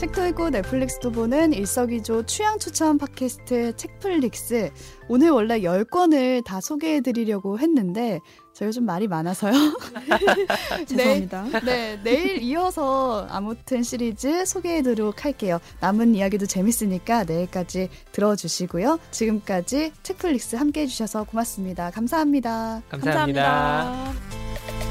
책도 0.00 0.28
읽고 0.28 0.48
넷플릭스도 0.48 1.12
보는 1.12 1.52
일석이조 1.52 2.24
취향 2.24 2.58
추천 2.58 2.96
팟캐스트 2.96 3.76
책플릭스. 3.76 4.70
오늘 5.08 5.28
원래 5.28 5.60
10권을 5.60 6.42
다 6.42 6.62
소개해 6.62 7.02
드리려고 7.02 7.58
했는데 7.58 8.20
저희가 8.54 8.72
좀 8.72 8.86
말이 8.86 9.08
많아서요. 9.08 9.52
죄송합니다. 10.88 11.44
네, 11.52 11.60
네, 11.60 12.00
내일 12.02 12.40
이어서 12.40 13.26
아무튼 13.28 13.82
시리즈 13.82 14.46
소개해 14.46 14.80
드리도록 14.80 15.26
할게요. 15.26 15.58
남은 15.80 16.14
이야기도 16.14 16.46
재밌으니까 16.46 17.24
내일까지 17.24 17.90
들어주시고요. 18.12 18.98
지금까지 19.10 19.92
책플릭스 20.02 20.56
함께 20.56 20.80
해주셔서 20.80 21.24
고맙습니다 21.24 21.90
감사합니다. 21.90 22.80
감사합니다. 22.88 23.42
감사합니다. 23.44 24.89